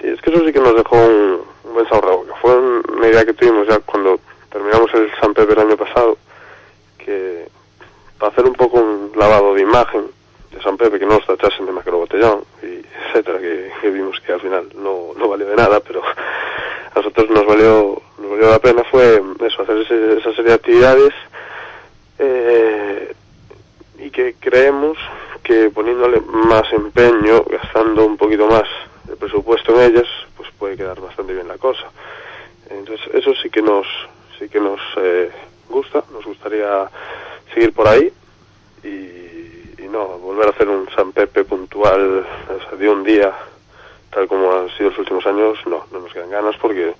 [0.00, 1.40] Sí, es que eso sí que nos dejó un,
[1.74, 4.20] buen sabor que fue una idea que tuvimos ya cuando
[4.52, 6.16] terminamos el San Pepe el año pasado,
[6.96, 7.48] que
[8.18, 10.02] para hacer un poco un lavado de imagen
[10.50, 14.32] de San Pepe, que no nos tachasen de macro botellón, y etcétera, que, vimos que
[14.32, 16.02] al final no, no valió de nada, pero
[16.94, 21.14] a nosotros nos valió, nos valió la pena fue eso, hacer esa serie de actividades
[22.18, 23.14] eh,
[23.98, 24.98] y que creemos
[25.42, 28.68] que poniéndole más empeño, gastando un poquito más
[29.04, 31.90] de presupuesto en ellas, pues puede quedar bastante bien la cosa.
[32.68, 33.86] Entonces eso sí que nos
[34.38, 35.30] sí que nos eh,
[35.68, 36.88] gusta, nos gustaría
[37.52, 38.12] seguir por ahí
[38.84, 39.39] y,
[39.90, 42.26] no volver a hacer un San Pepe puntual
[42.78, 43.32] de un día
[44.10, 46.92] tal como han sido los últimos años, no, no nos quedan ganas porque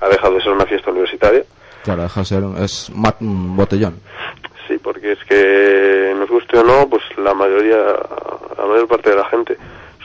[0.00, 1.44] ha dejado de ser una fiesta universitaria.
[1.82, 2.90] Claro, deja de ser es
[3.20, 4.00] un botellón.
[4.66, 7.78] Sí, porque es que nos guste o no, pues la mayoría,
[8.56, 9.56] la mayor parte de la gente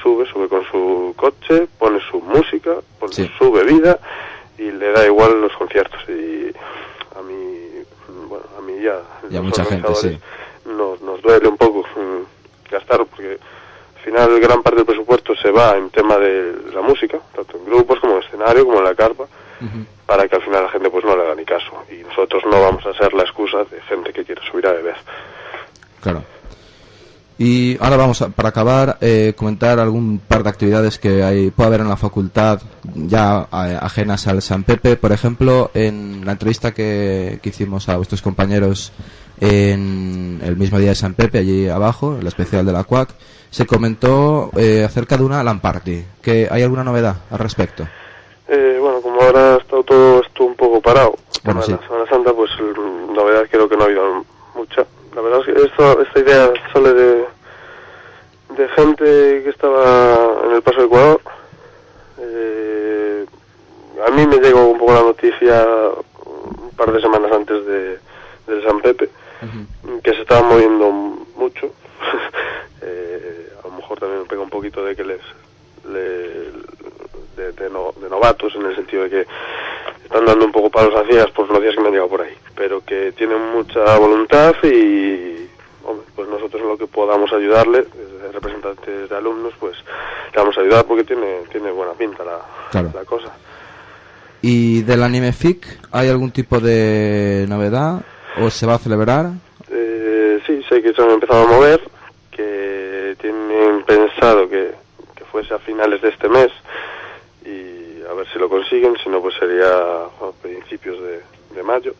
[0.01, 3.99] sube, sube con su coche, pone su música, pone su bebida
[4.57, 5.99] y le da igual los conciertos.
[6.07, 6.53] Y
[7.17, 7.83] a mí,
[8.29, 10.17] bueno, a mí ya, y a mucha gente, sí.
[10.65, 13.37] Nos, nos duele un poco mm, gastar, porque
[13.97, 17.65] al final gran parte del presupuesto se va en tema de la música, tanto en
[17.65, 19.25] grupos como en escenario, como en la carpa
[20.05, 21.71] para que al final la gente pues no le haga ni caso.
[21.91, 24.95] Y nosotros no vamos a ser la excusa de gente que quiere subir a beber.
[26.01, 26.23] Claro.
[27.37, 31.67] Y ahora vamos a, para acabar, eh, comentar algún par de actividades que hay, puede
[31.67, 32.61] haber en la facultad
[32.93, 34.97] ya ajenas al San Pepe.
[34.97, 38.91] Por ejemplo, en la entrevista que, que hicimos a vuestros compañeros
[39.39, 43.09] en el mismo día de San Pepe, allí abajo, el especial de la CUAC,
[43.49, 46.03] se comentó eh, acerca de una LAN party.
[46.21, 47.87] ¿Que ¿Hay alguna novedad al respecto?
[48.47, 52.33] Eh, bueno, como ahora ha estado todo esto un poco parado, bueno, la Semana Santa,
[52.33, 52.51] pues
[53.15, 54.25] la verdad creo que no ha habido
[54.55, 54.85] mucha.
[55.15, 57.25] La verdad es que esto, esta idea sale de,
[58.57, 59.03] de gente
[59.43, 61.21] que estaba en el Paso de Ecuador.
[62.19, 63.25] Eh,
[64.05, 65.65] a mí me llegó un poco la noticia
[66.25, 67.99] un par de semanas antes de,
[68.47, 69.09] del San Pepe,
[70.03, 70.91] que se estaba moviendo
[71.35, 71.71] mucho.
[72.81, 75.21] eh, a lo mejor también me pega un poquito de que les...
[75.85, 76.51] de,
[77.35, 77.69] de,
[78.09, 79.27] novatos en el sentido de que
[80.03, 82.21] están dando un poco palos a ciegas por los días que me han llegado por
[82.21, 85.49] ahí, pero que tienen mucha voluntad y
[86.15, 89.75] pues nosotros en lo que podamos ayudarle, desde representantes de alumnos, pues
[90.33, 93.31] le vamos a ayudar porque tiene, tiene buena pinta la, la cosa.
[94.41, 98.01] ¿Y del anime FIC hay algún tipo de novedad
[98.41, 99.31] o se va a celebrar?
[99.69, 101.81] Eh, sí, sé que se han empezado a mover,
[102.31, 104.71] que tienen pensado que,
[105.15, 106.51] que fuese a finales de este mes
[107.45, 111.21] y a ver si lo consiguen, si no pues sería a principios de,
[111.55, 111.93] de mayo.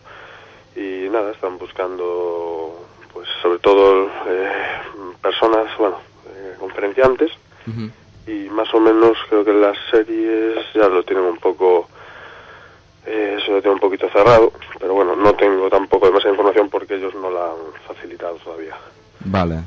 [0.76, 4.52] Y nada, están buscando pues sobre todo eh,
[5.22, 6.00] personas, bueno,
[6.36, 7.32] eh, conferenciantes.
[8.28, 11.88] Y más o menos creo que las series ya lo tienen un poco
[13.06, 16.96] eh, eso lo tengo un poquito cerrado, pero bueno, no tengo tampoco demasiada información porque
[16.96, 18.76] ellos no la han facilitado todavía.
[19.26, 19.60] Vale.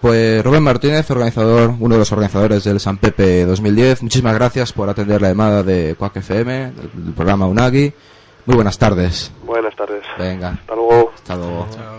[0.00, 4.88] Pues Rubén Martínez, organizador, uno de los organizadores del San Pepe 2010, muchísimas gracias por
[4.88, 7.92] atender la llamada de Quack FM, del programa Unagi.
[8.44, 9.32] Muy buenas tardes.
[9.44, 10.04] Buenas tardes.
[10.18, 10.50] Venga.
[10.50, 11.10] Hasta luego.
[11.14, 11.66] Hasta luego.
[11.70, 11.93] Chao.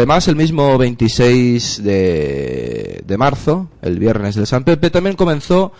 [0.00, 5.72] Además, el mismo 26 de, de, marzo, el viernes del San Pepe, también comenzó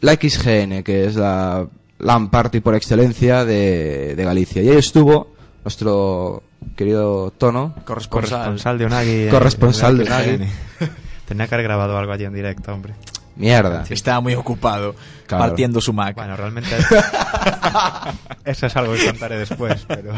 [0.00, 4.62] la XGN, que es la LAN Party por excelencia de, de Galicia.
[4.62, 6.44] Y ahí estuvo nuestro
[6.76, 7.74] querido Tono.
[7.84, 9.28] Corresponsal, de Unagi.
[9.28, 10.38] Corresponsal de Unagi.
[11.28, 12.94] Tenía que haber grabado algo allí en directo, hombre.
[13.38, 13.84] Mierda.
[13.88, 14.94] Estaba muy ocupado
[15.28, 16.16] partiendo su Mac.
[16.16, 16.70] Bueno, realmente
[18.44, 20.12] eso es algo que contaré después, pero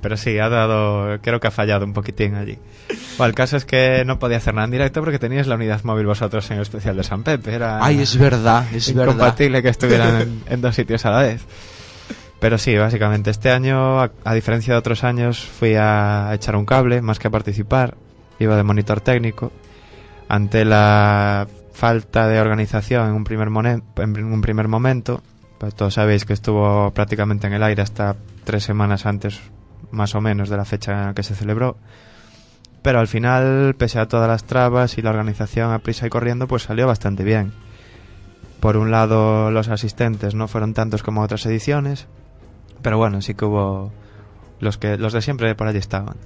[0.00, 2.58] pero sí, ha dado, creo que ha fallado un poquitín allí.
[3.18, 5.84] Bueno, el caso es que no podía hacer nada en directo porque teníais la unidad
[5.84, 7.54] móvil vosotros en el especial de San Pepe.
[7.54, 11.42] Era Ay, es verdad, es incompatible que estuvieran en, dos sitios a la vez.
[12.40, 17.00] Pero sí, básicamente este año, a, diferencia de otros años, fui a echar un cable
[17.00, 17.96] más que a participar.
[18.40, 19.52] Iba de monitor técnico.
[20.26, 25.22] Ante la falta de organización en un primer, en un primer momento.
[25.58, 29.40] Pues todos sabéis que estuvo prácticamente en el aire hasta tres semanas antes,
[29.90, 31.76] más o menos, de la fecha en que se celebró.
[32.82, 36.48] Pero al final, pese a todas las trabas y la organización a prisa y corriendo,
[36.48, 37.52] pues salió bastante bien.
[38.58, 42.06] Por un lado, los asistentes no fueron tantos como otras ediciones,
[42.82, 43.92] pero bueno, sí que hubo
[44.60, 46.16] los que los de siempre por allí estaban.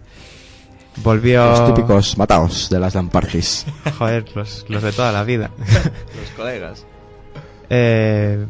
[1.02, 1.44] Volvió...
[1.44, 3.66] Los típicos mataos de las Lampargis.
[3.98, 5.50] Joder, los, los, de toda la vida.
[5.58, 6.86] los colegas.
[7.68, 8.46] Eh,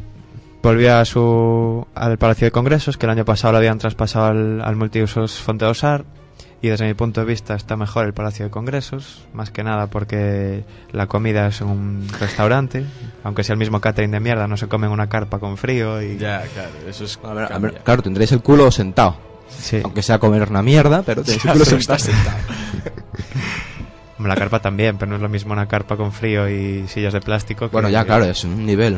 [0.61, 4.61] volvió a su, al Palacio de Congresos, que el año pasado lo habían traspasado al,
[4.61, 6.05] al multiusos Fonteosar.
[6.59, 9.87] Y desde mi punto de vista está mejor el Palacio de Congresos, más que nada
[9.87, 12.83] porque la comida es un restaurante,
[13.23, 16.01] aunque sea el mismo catering de mierda, no se come en una carpa con frío
[16.01, 16.17] y...
[16.17, 17.19] Ya, claro, eso es...
[17.83, 19.17] claro, tendréis el culo sentado.
[19.83, 21.97] Aunque sea comer una mierda, pero te seguro sentado.
[24.19, 27.21] La carpa también, pero no es lo mismo una carpa con frío y sillas de
[27.21, 27.69] plástico.
[27.69, 28.97] bueno, ya, claro, es un nivel.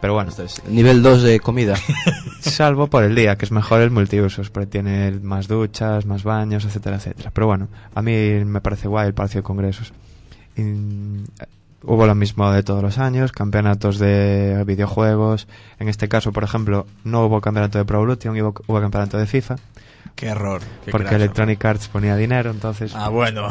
[0.00, 0.32] Pero bueno.
[0.68, 1.76] nivel 2 de comida.
[2.40, 6.64] Salvo por el día, que es mejor el multiusos, porque tiene más duchas, más baños,
[6.64, 7.30] etcétera, etcétera.
[7.34, 8.12] Pero bueno, a mí
[8.44, 9.92] me parece guay el Palacio de Congresos.
[11.84, 15.48] Hubo lo mismo de todos los años, campeonatos de videojuegos.
[15.78, 19.26] En este caso, por ejemplo, no hubo campeonato de Pro Evolution, hubo, hubo campeonato de
[19.26, 19.56] FIFA.
[20.14, 20.60] Qué error.
[20.84, 21.14] qué porque.
[21.14, 22.92] Electronic Arts ponía dinero, entonces...
[22.94, 23.48] Ah, bueno.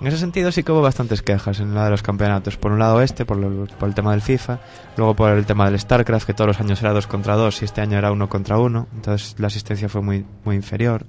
[0.00, 2.58] En ese sentido sí que hubo bastantes quejas en la de los campeonatos.
[2.58, 4.58] Por un lado este, por, lo- por el tema del FIFA,
[4.98, 7.64] luego por el tema del StarCraft, que todos los años era 2 contra 2 y
[7.64, 11.06] este año era 1 contra 1, entonces la asistencia fue muy, muy inferior.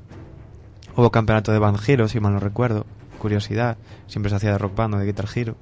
[0.95, 2.85] Hubo campeonato de Band Hero, si mal no recuerdo.
[3.19, 3.77] Curiosidad,
[4.07, 5.55] siempre se hacía de Rock Band o de Guitar Hero.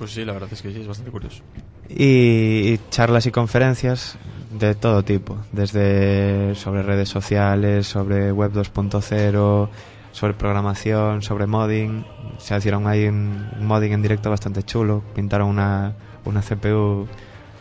[0.00, 1.42] Pues sí, la verdad es que sí, es bastante curioso.
[1.90, 4.16] Y, y charlas y conferencias
[4.50, 9.68] de todo tipo, desde sobre redes sociales, sobre web 2.0,
[10.12, 12.06] sobre programación, sobre modding.
[12.38, 15.92] Se hicieron ahí un un modding en directo bastante chulo, pintaron una,
[16.24, 17.06] una CPU,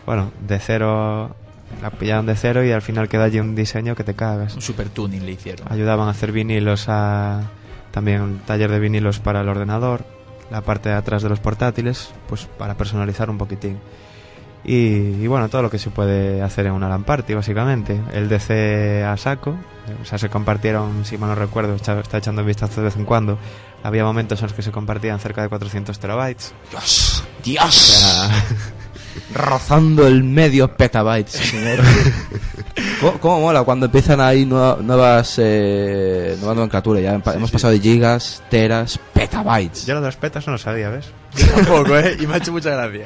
[0.06, 1.36] bueno, de cero,
[1.82, 4.56] la pillaron de cero y al final queda allí un diseño que te cagas.
[4.56, 5.68] Un super tuning le hicieron.
[5.70, 7.52] Ayudaban a hacer vinilos a
[7.92, 10.06] también un taller de vinilos para el ordenador,
[10.52, 13.80] la parte de atrás de los portátiles, pues para personalizar un poquitín.
[14.64, 18.00] Y, y bueno, todo lo que se puede hacer en una LAN party, básicamente.
[18.12, 19.56] El DC a saco,
[20.02, 23.06] o sea, se compartieron, si mal no recuerdo, está echando un vistazo de vez en
[23.06, 23.38] cuando.
[23.84, 26.54] Había momentos en los que se compartían cerca de 400 terabytes.
[26.72, 27.74] Dios, O Dios.
[27.74, 28.30] sea,
[29.34, 31.80] Rozando el medio petabyte, señor.
[33.02, 37.04] ¿Cómo, cómo mola cuando empiezan ahí nueva- nuevas, eh, nuevas nomenclaturas?
[37.04, 39.86] Ya hemos pasado de gigas, teras, petabytes.
[39.86, 41.06] yo lo de los petas no lo sabía, ¿ves?
[41.56, 42.18] Tampoco, ¿eh?
[42.20, 43.06] Y me ha hecho mucha gracia.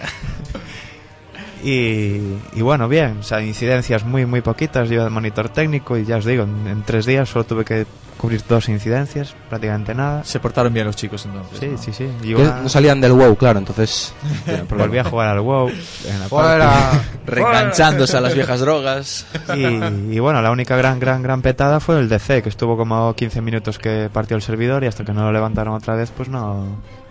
[1.64, 2.20] Y,
[2.54, 4.90] y bueno, bien, o sea, incidencias muy, muy poquitas.
[4.90, 7.86] Yo de monitor técnico y ya os digo, en, en tres días solo tuve que
[8.18, 10.24] cubrir dos incidencias, prácticamente nada.
[10.24, 11.60] Se portaron bien los chicos entonces.
[11.60, 11.78] Sí, ¿no?
[11.78, 12.08] sí, sí.
[12.22, 14.14] Y Que una- No salían del WoW, claro, entonces...
[14.78, 15.70] volví a jugar al WoW.
[15.70, 16.92] En la ¡Fuera!
[17.26, 19.26] Reenganchándose a las viejas drogas.
[19.56, 23.14] Y, y bueno, la única gran, gran, gran petada fue el DC, que estuvo como
[23.14, 26.30] 15 minutos que partió el servidor y hasta que no lo levantaron otra vez, pues
[26.30, 26.66] no,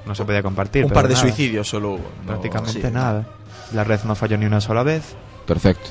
[0.06, 0.84] no se podía compartir.
[0.84, 1.98] Un pero par de nada, suicidios solo hubo.
[2.22, 2.88] no- Prácticamente sí.
[2.92, 3.26] nada.
[3.74, 5.14] La red no falló ni una sola vez.
[5.46, 5.90] Perfecto.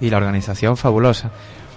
[0.00, 1.30] y la organización fabulosa.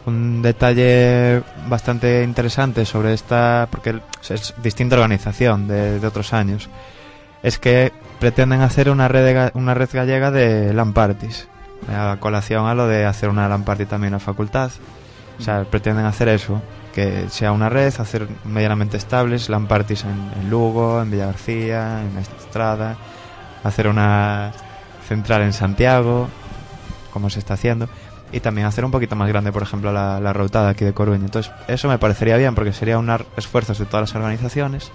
[0.06, 6.70] Un detalle bastante interesante sobre esta, porque es distinta organización de, de otros años,
[7.42, 11.48] es que pretenden hacer una red, una red gallega de LAN parties,
[11.90, 14.72] a colación a lo de hacer una LAN party también en la facultad.
[15.40, 16.62] O sea, pretenden hacer eso,
[16.94, 22.02] que sea una red, hacer medianamente estables LAN parties en, en Lugo, en Villa García,
[22.02, 22.96] en Estrada,
[23.64, 24.52] hacer una
[25.08, 26.28] central en Santiago,
[27.12, 27.88] como se está haciendo,
[28.32, 31.26] y también hacer un poquito más grande, por ejemplo, la, la routada aquí de Coruña.
[31.26, 34.92] Entonces, eso me parecería bien, porque sería unar esfuerzos de todas las organizaciones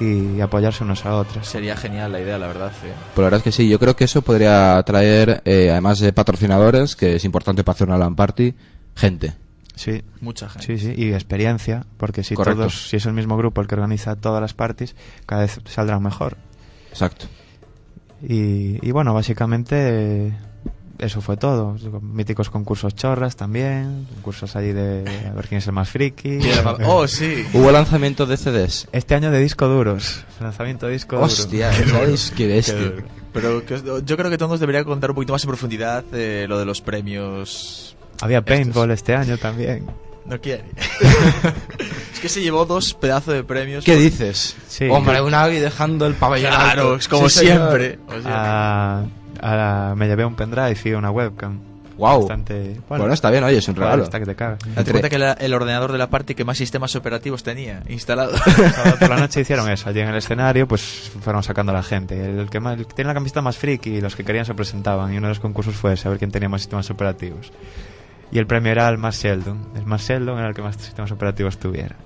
[0.00, 1.46] y apoyarse unas a otras.
[1.46, 2.72] Sería genial la idea, la verdad.
[2.84, 2.92] eh.
[3.14, 6.12] Pues la verdad es que sí, yo creo que eso podría traer, eh, además de
[6.12, 8.54] patrocinadores, que es importante para hacer una LAN party,
[8.96, 9.34] gente.
[9.76, 10.66] Sí, Mucha gente.
[10.66, 12.60] sí, sí, y experiencia, porque si Correcto.
[12.62, 14.94] todos, si es el mismo grupo el que organiza todas las parties,
[15.26, 16.36] cada vez saldrán mejor.
[16.90, 17.26] Exacto.
[18.26, 20.32] Y, y bueno, básicamente
[20.98, 21.76] eso fue todo.
[22.00, 26.38] Míticos concursos chorras también, concursos ahí de a ver quién es el más friki.
[26.86, 27.44] Oh, sí.
[27.52, 28.88] Hubo lanzamiento de CDs.
[28.92, 31.26] Este año de disco duros, lanzamiento de disco duro.
[31.26, 32.92] Hostia, ¿sabéis qué bestia?
[33.32, 36.58] Pero que yo creo que todos debería contar un poquito más en profundidad eh, lo
[36.58, 37.96] de los premios.
[38.20, 39.86] Había paintball este año también.
[40.26, 40.64] No quiere.
[42.12, 43.84] es que se llevó dos pedazos de premios.
[43.84, 44.56] ¿Qué por- dices?
[44.68, 44.88] Sí.
[44.90, 46.96] Hombre, un Agui dejando el pabellón Claro, alto.
[46.96, 47.98] es como Sí, siempre.
[48.08, 49.00] O sea,
[49.40, 51.58] A- a- me llevé un pendrive y una webcam.
[51.96, 54.02] Bastante, Bueno, está bien, oye, es un regalo.
[54.02, 54.58] Está que te cagas.
[54.74, 58.32] date cuenta que era el ordenador de la parte que más sistemas operativos tenía instalado.
[58.98, 59.88] Por la noche hicieron eso.
[59.90, 62.20] Allí en el escenario, pues fueron sacando a la gente.
[62.40, 64.54] El que, más, el que tiene la camiseta más friki y los que querían se
[64.54, 65.14] presentaban.
[65.14, 67.52] Y uno de los concursos fue saber quién tenía más sistemas operativos.
[68.32, 69.58] Y el premio era el más Sheldon.
[69.76, 71.96] El más Sheldon era el que más sistemas operativos tuviera.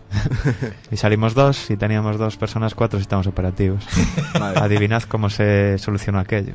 [0.91, 3.85] y salimos dos y teníamos dos personas, cuatro sistemas operativos.
[4.39, 4.61] Madre.
[4.61, 6.55] Adivinad cómo se solucionó aquello.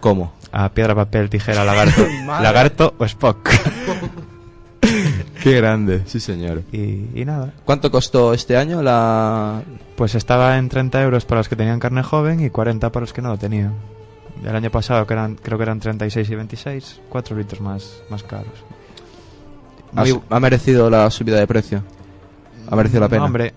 [0.00, 0.32] ¿Cómo?
[0.52, 2.06] A piedra, papel, tijera, lagarto.
[2.26, 3.50] Lagarto o Spock.
[5.42, 6.62] Qué grande, sí señor.
[6.72, 7.52] y, y nada.
[7.64, 9.62] ¿Cuánto costó este año la...?
[9.96, 13.12] Pues estaba en 30 euros para los que tenían carne joven y 40 para los
[13.12, 13.74] que no lo tenían.
[14.44, 18.22] El año pasado que eran, creo que eran 36 y 26, 4 litros más, más
[18.22, 18.52] caros.
[19.94, 21.82] ¿Ha, Muy- ha merecido la subida de precio?
[22.70, 23.20] ¿Ha merecido la pena?
[23.20, 23.52] No, hombre,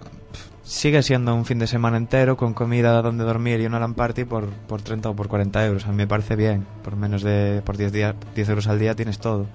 [0.64, 4.24] sigue siendo un fin de semana entero con comida donde dormir y una LAN party
[4.26, 5.86] por, por 30 o por 40 euros.
[5.86, 6.66] A mí me parece bien.
[6.84, 9.46] Por menos de por 10, días, 10 euros al día tienes todo.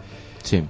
[0.43, 0.64] Sí.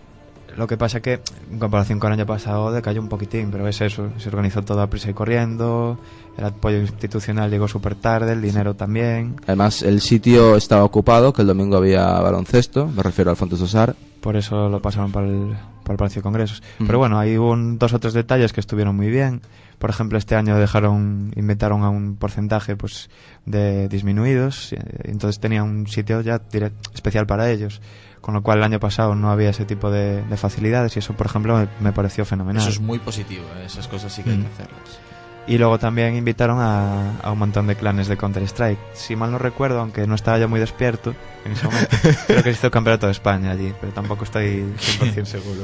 [0.56, 1.20] Lo que pasa que,
[1.50, 4.08] en comparación con el año pasado, decayó un poquitín, pero es eso.
[4.18, 5.98] Se organizó todo a prisa y corriendo,
[6.36, 9.36] el apoyo institucional llegó súper tarde, el dinero también.
[9.46, 13.94] Además, el sitio estaba ocupado, que el domingo había baloncesto, me refiero al Fontes Osar,
[14.20, 16.62] por eso lo pasaron para el, para el Palacio de Congresos.
[16.84, 19.42] Pero bueno, hay un, dos o tres detalles que estuvieron muy bien.
[19.78, 23.10] Por ejemplo, este año dejaron, inventaron a un porcentaje pues
[23.46, 27.80] de disminuidos, eh, entonces tenía un sitio ya direct- especial para ellos.
[28.20, 31.14] Con lo cual el año pasado no había ese tipo de, de facilidades y eso,
[31.14, 32.60] por ejemplo, me, me pareció fenomenal.
[32.62, 33.64] Eso es muy positivo, ¿eh?
[33.66, 34.42] esas cosas sí que hay Mm.
[34.42, 34.98] que hacerlas.
[35.46, 38.78] Y luego también invitaron a, a un montón de clanes de Counter-Strike.
[38.92, 41.14] Si mal no recuerdo, aunque no estaba yo muy despierto
[41.46, 41.88] en ese momento,
[42.26, 45.62] creo que se hizo el campeonato de España allí, pero tampoco estoy 100% seguro.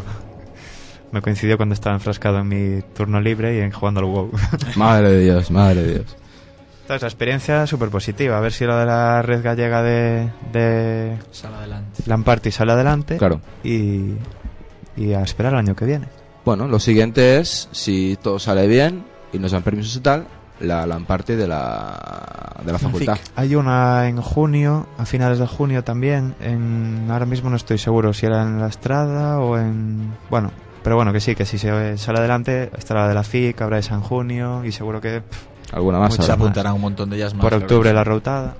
[1.12, 4.30] Me coincidió cuando estaba enfrascado en mi turno libre y en jugando al WoW.
[4.76, 6.16] Madre de Dios, madre de Dios.
[6.85, 8.37] Entonces, la experiencia súper positiva.
[8.37, 12.03] A ver si lo de la red gallega de, de Sal adelante.
[12.05, 13.16] Lamparty sale adelante.
[13.16, 13.41] Claro.
[13.62, 14.16] Y,
[14.95, 16.09] y a esperar el año que viene.
[16.45, 20.26] Bueno, lo siguiente es, si todo sale bien y nos dan permisos y tal,
[20.61, 23.18] la Lamparty de la, de la facultad.
[23.35, 26.35] Hay una en junio, a finales de junio también.
[26.43, 30.12] En, ahora mismo no estoy seguro si era en la Estrada o en.
[30.28, 30.51] Bueno,
[30.82, 33.78] pero bueno, que sí, que si se sale adelante, estará la de la FIC, habrá
[33.78, 36.15] esa en junio y seguro que pff, Alguna más.
[36.15, 36.35] Se habrá.
[36.35, 37.43] apuntarán un montón de ellas más.
[37.43, 38.55] por octubre la rotada.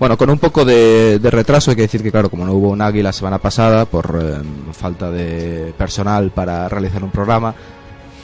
[0.00, 2.70] Bueno, con un poco de, de retraso hay que decir que, claro, como no hubo
[2.70, 7.54] un Agui la semana pasada por eh, falta de personal para realizar un programa,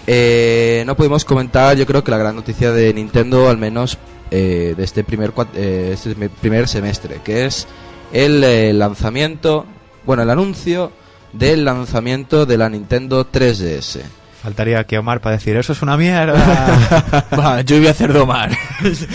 [0.07, 3.99] eh, no pudimos comentar, yo creo que la gran noticia de Nintendo, al menos
[4.31, 7.66] eh, de este primer, eh, este primer semestre, que es
[8.11, 9.66] el eh, lanzamiento,
[10.07, 10.93] bueno, el anuncio
[11.35, 14.01] del lanzamiento de la Nintendo 3DS.
[14.47, 16.32] Faltaría aquí Omar para decir, eso es una mierda.
[17.36, 18.57] Va, yo voy a hacer domar.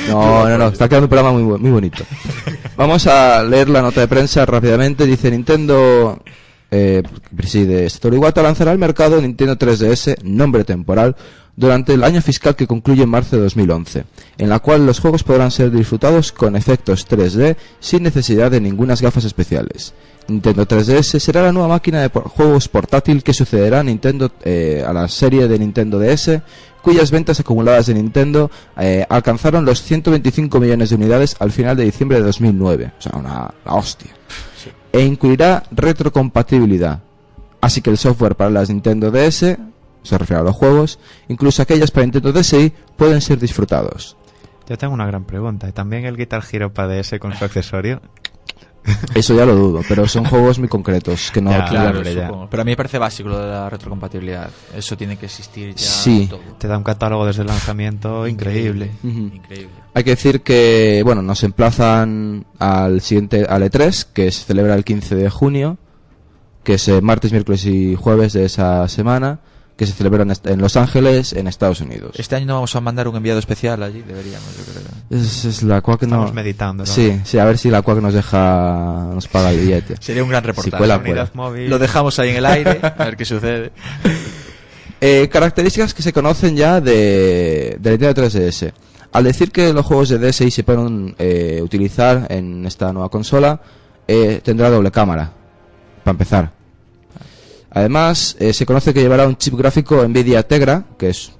[0.10, 2.04] No, no, no, está quedando un programa muy, muy bonito.
[2.76, 5.06] Vamos a leer la nota de prensa rápidamente.
[5.06, 6.22] Dice Nintendo,
[6.70, 7.02] eh,
[7.34, 11.16] preside Satoru Iwata lanzará al mercado Nintendo 3DS, nombre temporal,
[11.56, 14.04] durante el año fiscal que concluye en marzo de 2011,
[14.38, 18.96] en la cual los juegos podrán ser disfrutados con efectos 3D sin necesidad de ninguna
[18.96, 19.94] gafas especiales.
[20.32, 24.94] Nintendo 3DS será la nueva máquina de juegos portátil que sucederá a Nintendo eh, a
[24.94, 26.42] la serie de Nintendo DS,
[26.82, 31.84] cuyas ventas acumuladas de Nintendo eh, alcanzaron los 125 millones de unidades al final de
[31.84, 32.94] diciembre de 2009.
[32.98, 34.12] O sea, una la hostia.
[34.92, 37.02] E incluirá retrocompatibilidad.
[37.62, 39.58] Así que el software para las Nintendo DS,
[40.04, 44.18] se refiere a los juegos, incluso aquellas para Nintendo DSi, pueden ser disfrutados.
[44.68, 45.68] Yo tengo una gran pregunta.
[45.68, 48.02] ¿Y también el Guitar Hero para DS con su accesorio?
[49.14, 52.32] Eso ya lo dudo, pero son juegos muy concretos que no Ya, Claro, ya.
[52.50, 54.50] Pero a mí me parece básico lo de la retrocompatibilidad.
[54.76, 55.86] Eso tiene que existir ya.
[55.86, 56.28] Sí.
[56.30, 56.40] Todo.
[56.58, 58.92] Te da un catálogo desde el lanzamiento increíble.
[59.04, 59.70] Increíble.
[59.94, 64.84] Hay que decir que, bueno, nos emplazan al siguiente, al E3, que se celebra el
[64.84, 65.78] 15 de junio,
[66.64, 69.42] que es eh, martes, miércoles y jueves de esa semana,
[69.82, 72.12] que se celebra en, Los Ángeles, en Estados Unidos.
[72.20, 75.20] Este año no vamos a mandar un enviado especial allí, deberíamos, yo creo.
[75.20, 75.96] Es, es la que no...
[75.96, 76.84] Estamos meditando.
[76.84, 76.86] ¿no?
[76.86, 79.96] Sí, sí, a ver si la cual nos deja, nos paga el billete.
[80.00, 80.78] Sería un gran Si reportaje.
[80.78, 81.32] cuela, Unidad cuela.
[81.34, 81.68] móvil.
[81.68, 83.72] Lo dejamos ahí en el aire, a ver qué sucede.
[85.02, 88.72] Eh, características que se conocen ya de, de Nintendo 3DS.
[89.14, 93.60] Al decir que los juegos de DSi se pueden eh, utilizar en esta nueva consola,
[94.08, 95.34] eh, tendrá doble cámara,
[96.04, 96.61] para empezar.
[97.72, 101.32] Además, eh, se conoce que llevará un chip gráfico Nvidia Tegra, que es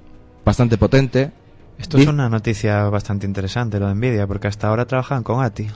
[0.44, 1.30] bastante potente.
[1.78, 5.68] Esto es una noticia bastante interesante, lo de Nvidia, porque hasta ahora trabajan con ATI.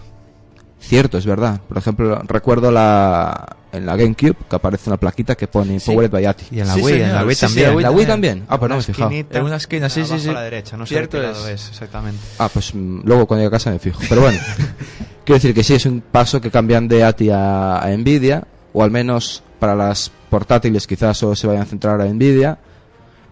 [0.78, 1.60] Cierto, es verdad.
[1.68, 5.90] Por ejemplo, recuerdo la en la GameCube que aparece una plaquita que pone Sí.
[5.90, 6.44] Powered by ATI.
[6.52, 7.14] Y en la Sí, Wii, en señor.
[7.16, 7.68] la Wii Sí, sí, también.
[7.70, 8.44] la Wii ¿La Wii también?
[8.48, 9.10] Ah, pues no me he fijado.
[9.10, 10.28] En una esquina, sí, sí, sí.
[10.28, 11.38] a la derecha, no sé Cierto es.
[11.48, 12.20] es exactamente.
[12.38, 14.00] Ah, pues mm, luego cuando llegue a casa me fijo.
[14.08, 14.38] Pero bueno,
[15.24, 18.46] quiero decir que sí, es un paso que cambian de ATI a, a Nvidia,
[18.78, 22.58] o al menos para las portátiles quizás solo se vayan a centrar a Nvidia,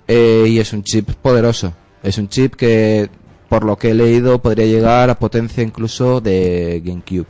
[0.08, 1.74] eh, y es un chip poderoso.
[2.02, 3.10] Es un chip que,
[3.50, 7.26] por lo que he leído, podría llegar a potencia incluso de GameCube.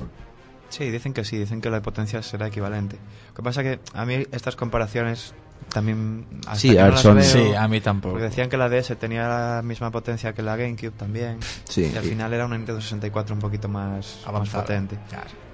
[0.68, 2.96] Sí, dicen que sí, dicen que la potencia será equivalente.
[3.30, 5.34] Lo que pasa que a mí estas comparaciones
[5.72, 6.26] también...
[6.46, 8.12] hasta Sí, que a no ver, las son- veo, Sí, a mí tampoco.
[8.14, 11.38] Porque decían que la DS tenía la misma potencia que la GameCube también.
[11.68, 14.98] Sí, Y al y- final era una Nintendo 64 un poquito más, más potente.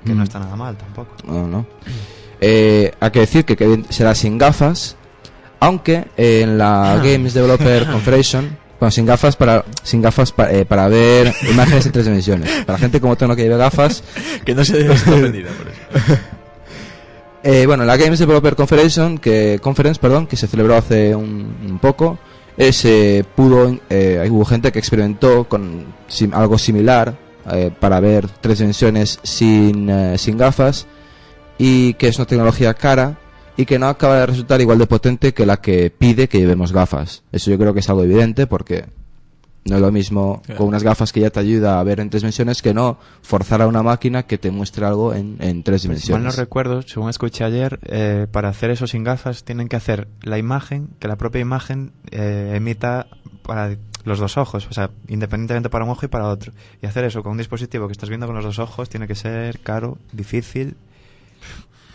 [0.05, 0.17] Que Mm.
[0.17, 1.15] no está nada mal tampoco.
[1.27, 1.67] No, no.
[2.41, 4.97] Eh, hay que decir que, será sin gafas,
[5.61, 8.39] aunque eh, en la Games Developer Conference,
[8.79, 12.51] bueno, sin gafas para sin gafas pa- eh, para ver imágenes en tres dimensiones.
[12.65, 14.03] Para gente como Tono que lleve gafas,
[14.45, 16.21] Que no se debe estar ofendida por eso.
[17.43, 21.79] eh, bueno, la Games Developer Conference, que conference, perdón, que se celebró hace un, un
[21.79, 22.19] poco,
[22.57, 27.15] eh, se pudo, eh, hubo gente que experimentó con sim- algo similar
[27.81, 30.87] para ver tres dimensiones sin, sin gafas
[31.63, 33.19] y que es una tecnología cara
[33.57, 36.73] y que no acaba de resultar igual de potente que la que pide que llevemos
[36.73, 37.23] gafas.
[37.33, 38.87] Eso yo creo que es algo evidente porque
[39.67, 40.57] no es lo mismo Claro.
[40.59, 43.61] con unas gafas que ya te ayuda a ver en tres dimensiones que no forzar
[43.61, 46.37] a una máquina que te muestre algo en, en tres Si mal no dimensiones.
[46.37, 50.89] recuerdo, según escuché ayer, eh, para hacer eso sin gafas tienen que hacer la imagen,
[50.99, 53.09] que la propia imagen eh, emita
[53.43, 56.53] para los dos ojos, o sea, independientemente para un ojo y para otro.
[56.81, 59.15] Y hacer eso con un dispositivo que estás viendo con los dos ojos tiene que
[59.15, 60.77] ser caro, difícil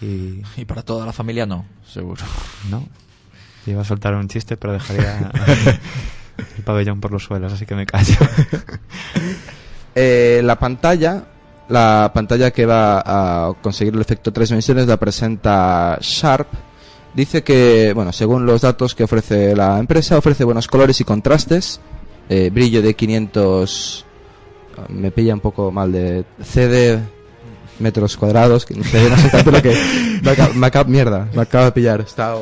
[0.01, 0.41] y...
[0.57, 2.23] Y para toda la familia no, seguro.
[2.69, 2.87] ¿no?
[3.65, 5.31] Iba a soltar un chiste, pero dejaría
[6.57, 8.15] el pabellón por los suelos, así que me callo.
[9.97, 11.23] Eh, la pantalla,
[11.69, 16.49] la pantalla que va a conseguir el efecto tres dimensiones la presenta Sharp.
[17.13, 21.79] Dice que, bueno, según los datos que ofrece la empresa, ofrece buenos colores y contrastes,
[22.27, 24.05] eh, brillo de 500,
[24.89, 26.99] me pilla un poco mal de CD
[27.79, 29.75] metros cuadrados, que no sé, no sé tanto lo que
[30.23, 32.35] me acaba, me acaba- mierda, me acaba de pillar, está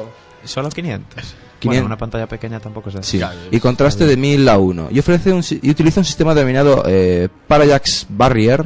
[0.46, 1.08] Solo 500.
[1.16, 1.36] 500.
[1.64, 3.20] Bueno, una pantalla pequeña tampoco es así.
[3.20, 4.90] Sí, y contraste de 1000 a 1.
[4.92, 8.66] Y, ofrece un, y utiliza un sistema denominado eh, Parallax Barrier,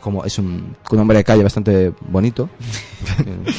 [0.00, 2.48] como es un, un nombre de calle bastante bonito.
[3.26, 3.52] Eh,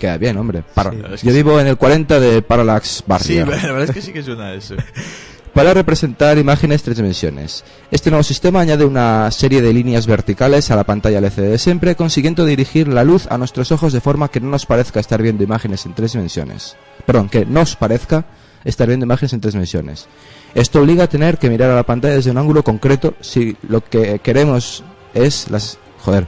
[0.00, 0.62] Queda bien, hombre.
[0.74, 1.36] Para- Sí, Yo sí.
[1.36, 3.48] vivo en el 40 de Parallax Sí, Barrier.
[3.48, 4.74] la verdad es que sí que suena a eso.
[5.56, 7.64] para representar imágenes tres dimensiones.
[7.90, 11.96] Este nuevo sistema añade una serie de líneas verticales a la pantalla LCD de siempre,
[11.96, 15.42] consiguiendo dirigir la luz a nuestros ojos de forma que no nos parezca estar viendo
[15.42, 16.76] imágenes en tres dimensiones.
[17.06, 18.26] Perdón, que nos parezca
[18.66, 20.08] estar viendo imágenes en tres dimensiones.
[20.54, 23.82] Esto obliga a tener que mirar a la pantalla desde un ángulo concreto si lo
[23.82, 24.84] que queremos
[25.14, 25.78] es las...
[26.00, 26.26] Joder.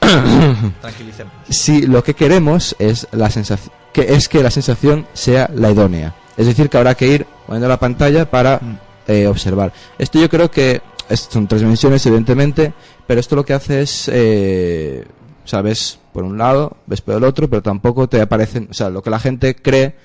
[0.80, 1.32] Tranquilicemos.
[1.48, 6.14] si lo que queremos es la sensación que es que la sensación sea la idónea
[6.36, 8.78] es decir que habrá que ir poniendo la pantalla para Mm.
[9.08, 12.72] eh, observar esto yo creo que es- son tres dimensiones evidentemente
[13.06, 15.04] pero esto lo que hace es eh,
[15.44, 18.74] o sea, ves por un lado ves por el otro pero tampoco te aparecen o
[18.74, 19.96] sea lo que la gente cree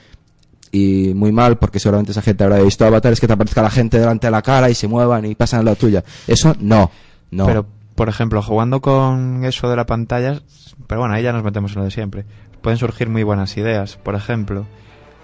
[0.72, 3.70] y muy mal porque seguramente esa gente habrá visto Avatar es que te aparezca la
[3.70, 6.92] gente delante de la cara y se muevan y pasan a la tuya eso no
[7.32, 7.66] no Pero,
[7.96, 10.40] por ejemplo, jugando con eso de la pantalla,
[10.88, 12.26] pero bueno, ahí ya nos metemos en lo de siempre.
[12.62, 13.98] Pueden surgir muy buenas ideas.
[13.98, 14.66] Por ejemplo,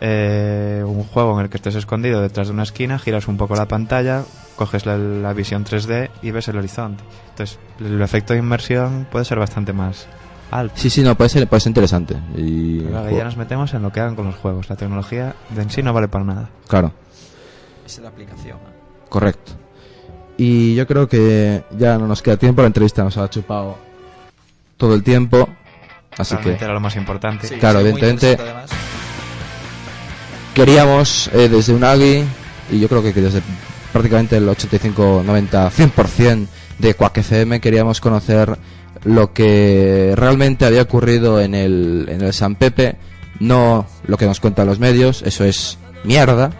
[0.06, 3.56] eh, un juego en el que estés escondido detrás de una esquina, giras un poco
[3.56, 4.24] la pantalla,
[4.58, 7.02] coges la, la visión 3D y ves el horizonte.
[7.30, 10.08] Entonces, el efecto de inmersión puede ser bastante más
[10.52, 10.74] alto.
[10.76, 13.94] sí sí no puede ser puede ser interesante y Pero ya nos metemos en lo
[13.94, 14.70] que hagan con los juegos.
[14.70, 16.50] La tecnología de en sí no vale para nada.
[16.68, 16.92] claro
[17.86, 18.58] es la aplicación.
[19.10, 19.54] Correcto.
[20.38, 23.78] Y yo creo que ya no nos queda tiempo, la entrevista nos ha chupado
[24.78, 25.48] todo el tiempo,
[26.18, 27.48] así que era lo más importante.
[27.48, 28.38] Sí, Claro, evidentemente-.
[30.54, 32.24] Queríamos eh, desde Unagi,
[32.72, 33.42] y yo creo que desde
[33.92, 36.48] prácticamente el 85, 90, 100%
[36.80, 38.58] de Quack FM queríamos conocer
[39.04, 42.96] lo que realmente había ocurrido en el, en el San Pepe,
[43.40, 46.52] no lo que nos cuentan los medios, eso es mierda,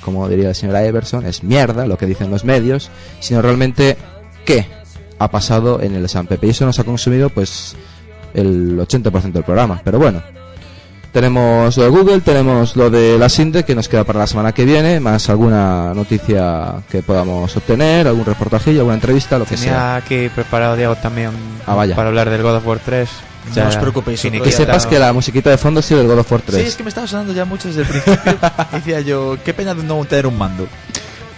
[0.00, 3.96] como diría la señora Everson, es mierda lo que dicen los medios, sino realmente
[4.44, 4.66] qué
[5.18, 6.48] ha pasado en el San Pepe.
[6.48, 7.74] Y eso nos ha consumido pues
[8.34, 9.80] el 80% del programa.
[9.82, 10.22] Pero bueno,
[11.14, 14.52] tenemos lo de Google, tenemos lo de la SINDE que nos queda para la semana
[14.52, 19.70] que viene, más alguna noticia que podamos obtener, algún reportajillo, alguna entrevista, lo que sea.
[19.70, 21.30] Tenía aquí preparado Diego también
[21.66, 21.94] Ah, vaya.
[21.94, 23.08] para hablar del God of War 3.
[23.54, 26.32] No os preocupéis, Que sepas que la musiquita de fondo ha sido del God of
[26.32, 26.60] War 3.
[26.62, 28.38] Sí, es que me estaba sonando ya mucho desde el principio.
[28.72, 30.66] Decía yo, qué pena de no tener un mando.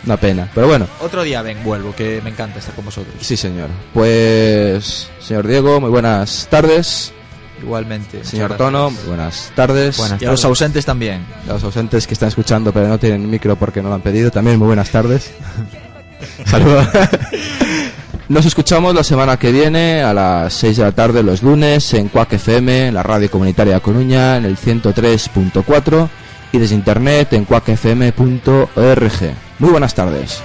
[0.07, 0.49] Una pena.
[0.55, 3.15] Pero bueno, Otro día ven, vuelvo, que me encanta estar con vosotros.
[3.21, 3.69] sí señor.
[3.93, 7.13] Pues, señor Diego, muy buenas tardes.
[7.63, 8.25] Igualmente.
[8.25, 9.97] Señor Tono, buenas tardes.
[9.97, 11.25] Buenas Y a los ausentes también.
[11.49, 14.31] A los ausentes que están escuchando pero no tienen micro porque no lo han pedido,
[14.31, 15.33] también muy buenas tardes.
[16.47, 16.87] Saludos.
[18.29, 22.09] Nos escuchamos la semana que viene a las 6 de la tarde los lunes en
[22.09, 26.09] Quack FM, en la radio comunitaria de Coruña, en el 103.4
[26.51, 29.13] y desde internet en quackfm.org.
[29.61, 30.43] Muy buenas tardes.